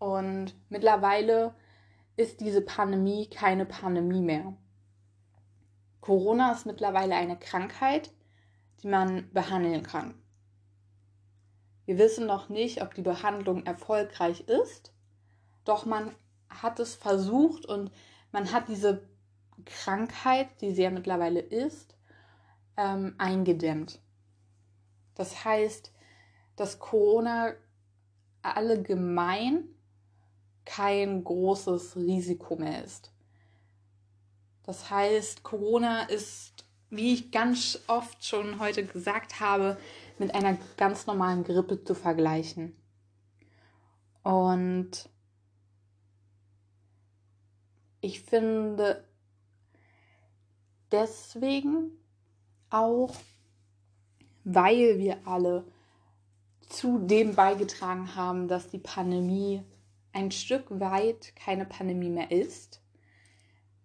und 0.00 0.54
mittlerweile 0.68 1.54
ist 2.16 2.40
diese 2.40 2.60
Pandemie 2.60 3.30
keine 3.30 3.64
Pandemie 3.64 4.20
mehr. 4.20 4.54
Corona 6.00 6.50
ist 6.50 6.66
mittlerweile 6.66 7.14
eine 7.14 7.38
Krankheit, 7.38 8.12
die 8.82 8.88
man 8.88 9.30
behandeln 9.32 9.84
kann. 9.84 10.14
Wir 11.84 11.96
wissen 11.96 12.26
noch 12.26 12.48
nicht, 12.48 12.82
ob 12.82 12.92
die 12.92 13.02
Behandlung 13.02 13.66
erfolgreich 13.66 14.40
ist, 14.40 14.92
doch 15.64 15.86
man 15.86 16.10
hat 16.48 16.80
es 16.80 16.96
versucht 16.96 17.66
und 17.66 17.92
man 18.32 18.50
hat 18.50 18.68
diese 18.68 19.08
Krankheit, 19.64 20.48
die 20.60 20.72
sie 20.72 20.82
ja 20.82 20.90
mittlerweile 20.90 21.40
ist, 21.40 21.97
ähm, 22.78 23.14
eingedämmt. 23.18 24.00
Das 25.14 25.44
heißt, 25.44 25.92
dass 26.56 26.78
Corona 26.78 27.52
allgemein 28.40 29.64
kein 30.64 31.24
großes 31.24 31.96
Risiko 31.96 32.56
mehr 32.56 32.84
ist. 32.84 33.12
Das 34.62 34.90
heißt, 34.90 35.42
Corona 35.42 36.02
ist, 36.02 36.66
wie 36.90 37.14
ich 37.14 37.32
ganz 37.32 37.80
oft 37.88 38.24
schon 38.24 38.60
heute 38.60 38.84
gesagt 38.84 39.40
habe, 39.40 39.76
mit 40.18 40.34
einer 40.34 40.56
ganz 40.76 41.06
normalen 41.06 41.42
Grippe 41.42 41.82
zu 41.82 41.94
vergleichen. 41.94 42.76
Und 44.22 45.08
ich 48.00 48.20
finde 48.20 49.04
deswegen 50.92 51.92
auch, 52.70 53.14
weil 54.44 54.98
wir 54.98 55.26
alle 55.26 55.64
zu 56.68 56.98
dem 56.98 57.34
beigetragen 57.34 58.14
haben, 58.14 58.48
dass 58.48 58.68
die 58.68 58.78
Pandemie 58.78 59.62
ein 60.12 60.30
Stück 60.30 60.66
weit 60.80 61.34
keine 61.36 61.64
Pandemie 61.64 62.10
mehr 62.10 62.30
ist, 62.30 62.82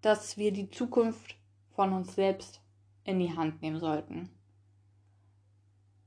dass 0.02 0.38
wir 0.38 0.52
die 0.52 0.70
Zukunft 0.70 1.38
von 1.76 1.94
uns 1.94 2.16
selbst 2.16 2.62
in 3.04 3.20
die 3.20 3.36
Hand 3.36 3.62
nehmen 3.62 3.80
sollten. 3.80 4.30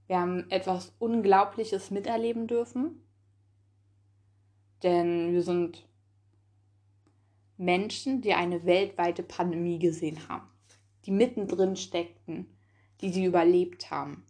Wir 0.07 0.21
haben 0.21 0.49
etwas 0.51 0.93
Unglaubliches 0.99 1.91
miterleben 1.91 2.47
dürfen, 2.47 3.03
denn 4.83 5.33
wir 5.33 5.43
sind 5.43 5.87
Menschen, 7.57 8.21
die 8.21 8.35
eine 8.35 8.65
weltweite 8.65 9.23
Pandemie 9.23 9.79
gesehen 9.79 10.29
haben, 10.29 10.47
die 11.07 11.11
mittendrin 11.11 11.77
steckten, 11.77 12.47
die 13.01 13.11
sie 13.11 13.25
überlebt 13.25 13.91
haben. 13.91 14.25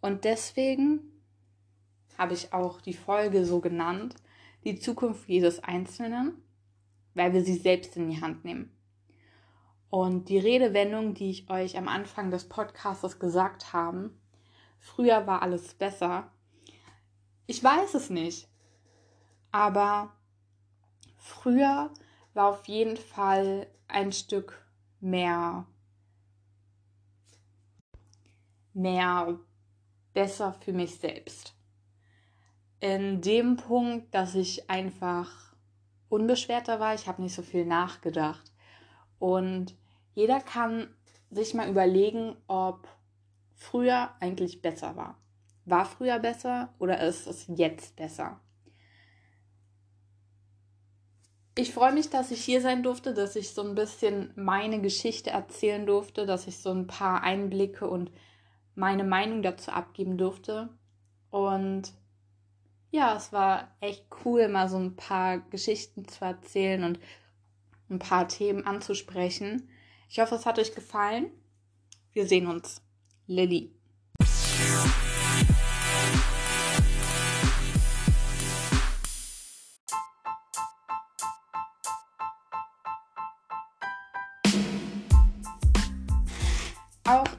Und 0.00 0.24
deswegen 0.24 1.00
habe 2.18 2.34
ich 2.34 2.52
auch 2.52 2.80
die 2.80 2.94
Folge 2.94 3.44
so 3.44 3.60
genannt, 3.60 4.14
die 4.64 4.78
Zukunft 4.78 5.28
jedes 5.28 5.62
Einzelnen, 5.62 6.42
weil 7.14 7.32
wir 7.32 7.44
sie 7.44 7.56
selbst 7.56 7.96
in 7.96 8.10
die 8.10 8.20
Hand 8.20 8.44
nehmen. 8.44 8.72
Und 9.90 10.28
die 10.28 10.38
Redewendung, 10.38 11.14
die 11.14 11.30
ich 11.30 11.50
euch 11.50 11.78
am 11.78 11.88
Anfang 11.88 12.30
des 12.30 12.48
Podcasts 12.48 13.18
gesagt 13.18 13.72
habe, 13.72 14.10
früher 14.78 15.26
war 15.26 15.42
alles 15.42 15.74
besser. 15.74 16.30
Ich 17.46 17.62
weiß 17.62 17.94
es 17.94 18.10
nicht, 18.10 18.48
aber 19.52 20.12
früher 21.16 21.90
war 22.34 22.48
auf 22.48 22.66
jeden 22.66 22.96
Fall 22.96 23.68
ein 23.88 24.12
Stück 24.12 24.66
mehr 25.00 25.66
mehr 28.76 29.38
besser 30.12 30.52
für 30.52 30.72
mich 30.72 30.96
selbst. 30.98 31.54
In 32.78 33.22
dem 33.22 33.56
Punkt, 33.56 34.14
dass 34.14 34.34
ich 34.34 34.68
einfach 34.70 35.54
unbeschwerter 36.08 36.78
war, 36.78 36.94
ich 36.94 37.08
habe 37.08 37.22
nicht 37.22 37.34
so 37.34 37.42
viel 37.42 37.64
nachgedacht. 37.64 38.52
Und 39.18 39.74
jeder 40.14 40.40
kann 40.40 40.88
sich 41.30 41.54
mal 41.54 41.68
überlegen, 41.68 42.36
ob 42.46 42.86
früher 43.54 44.10
eigentlich 44.20 44.60
besser 44.62 44.94
war. 44.94 45.18
War 45.64 45.86
früher 45.86 46.18
besser 46.18 46.74
oder 46.78 47.00
ist 47.00 47.26
es 47.26 47.46
jetzt 47.48 47.96
besser? 47.96 48.40
Ich 51.58 51.72
freue 51.72 51.92
mich, 51.92 52.10
dass 52.10 52.30
ich 52.30 52.44
hier 52.44 52.60
sein 52.60 52.82
durfte, 52.82 53.14
dass 53.14 53.34
ich 53.34 53.54
so 53.54 53.62
ein 53.62 53.74
bisschen 53.74 54.30
meine 54.36 54.82
Geschichte 54.82 55.30
erzählen 55.30 55.86
durfte, 55.86 56.26
dass 56.26 56.46
ich 56.46 56.58
so 56.58 56.70
ein 56.70 56.86
paar 56.86 57.22
Einblicke 57.22 57.88
und 57.88 58.10
meine 58.76 59.04
Meinung 59.04 59.42
dazu 59.42 59.72
abgeben 59.72 60.16
durfte. 60.16 60.68
Und 61.30 61.92
ja, 62.90 63.16
es 63.16 63.32
war 63.32 63.74
echt 63.80 64.06
cool, 64.24 64.48
mal 64.48 64.68
so 64.68 64.78
ein 64.78 64.94
paar 64.94 65.38
Geschichten 65.38 66.06
zu 66.06 66.24
erzählen 66.24 66.84
und 66.84 67.00
ein 67.90 67.98
paar 67.98 68.28
Themen 68.28 68.64
anzusprechen. 68.64 69.68
Ich 70.08 70.20
hoffe, 70.20 70.36
es 70.36 70.46
hat 70.46 70.58
euch 70.58 70.74
gefallen. 70.74 71.30
Wir 72.12 72.26
sehen 72.26 72.46
uns. 72.46 72.82
Lilly. 73.26 73.75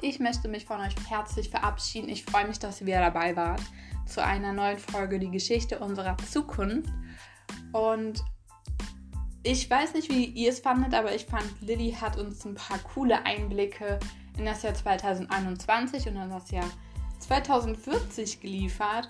Ich 0.01 0.19
möchte 0.19 0.47
mich 0.47 0.65
von 0.65 0.79
euch 0.79 0.95
herzlich 1.07 1.49
verabschieden. 1.49 2.09
Ich 2.09 2.23
freue 2.23 2.47
mich, 2.47 2.59
dass 2.59 2.81
ihr 2.81 2.87
wieder 2.87 3.01
dabei 3.01 3.35
wart 3.35 3.61
zu 4.05 4.23
einer 4.23 4.53
neuen 4.53 4.79
Folge 4.79 5.19
Die 5.19 5.29
Geschichte 5.29 5.79
unserer 5.79 6.17
Zukunft. 6.17 6.89
Und 7.73 8.23
ich 9.43 9.69
weiß 9.69 9.93
nicht, 9.93 10.09
wie 10.09 10.25
ihr 10.25 10.49
es 10.49 10.59
fandet, 10.59 10.93
aber 10.93 11.13
ich 11.13 11.25
fand, 11.25 11.45
Lilly 11.61 11.91
hat 11.91 12.17
uns 12.17 12.45
ein 12.45 12.55
paar 12.55 12.79
coole 12.79 13.25
Einblicke 13.25 13.99
in 14.37 14.45
das 14.45 14.63
Jahr 14.63 14.73
2021 14.73 16.07
und 16.07 16.15
in 16.15 16.29
das 16.29 16.51
Jahr 16.51 16.69
2040 17.19 18.39
geliefert. 18.41 19.09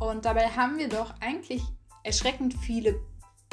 Und 0.00 0.24
dabei 0.24 0.48
haben 0.48 0.78
wir 0.78 0.88
doch 0.88 1.14
eigentlich 1.20 1.62
erschreckend 2.02 2.54
viele 2.54 3.00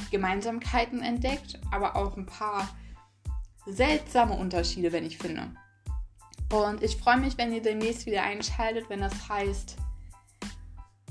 Gemeinsamkeiten 0.10 1.02
entdeckt, 1.02 1.60
aber 1.72 1.96
auch 1.96 2.17
ein 2.17 2.26
paar 2.26 2.67
seltsame 3.65 4.34
Unterschiede, 4.34 4.91
wenn 4.91 5.06
ich 5.06 5.17
finde. 5.17 5.52
Und 6.52 6.84
ich 6.84 6.98
freue 6.98 7.18
mich, 7.18 7.38
wenn 7.38 7.54
ihr 7.54 7.62
demnächst 7.62 8.06
wieder 8.06 8.24
einschaltet, 8.24 8.90
wenn 8.90 9.00
das 9.00 9.30
heißt 9.30 9.78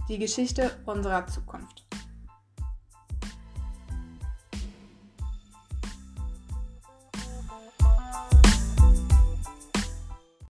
die 0.09 0.19
Geschichte 0.19 0.79
unserer 0.85 1.27
Zukunft. 1.27 1.80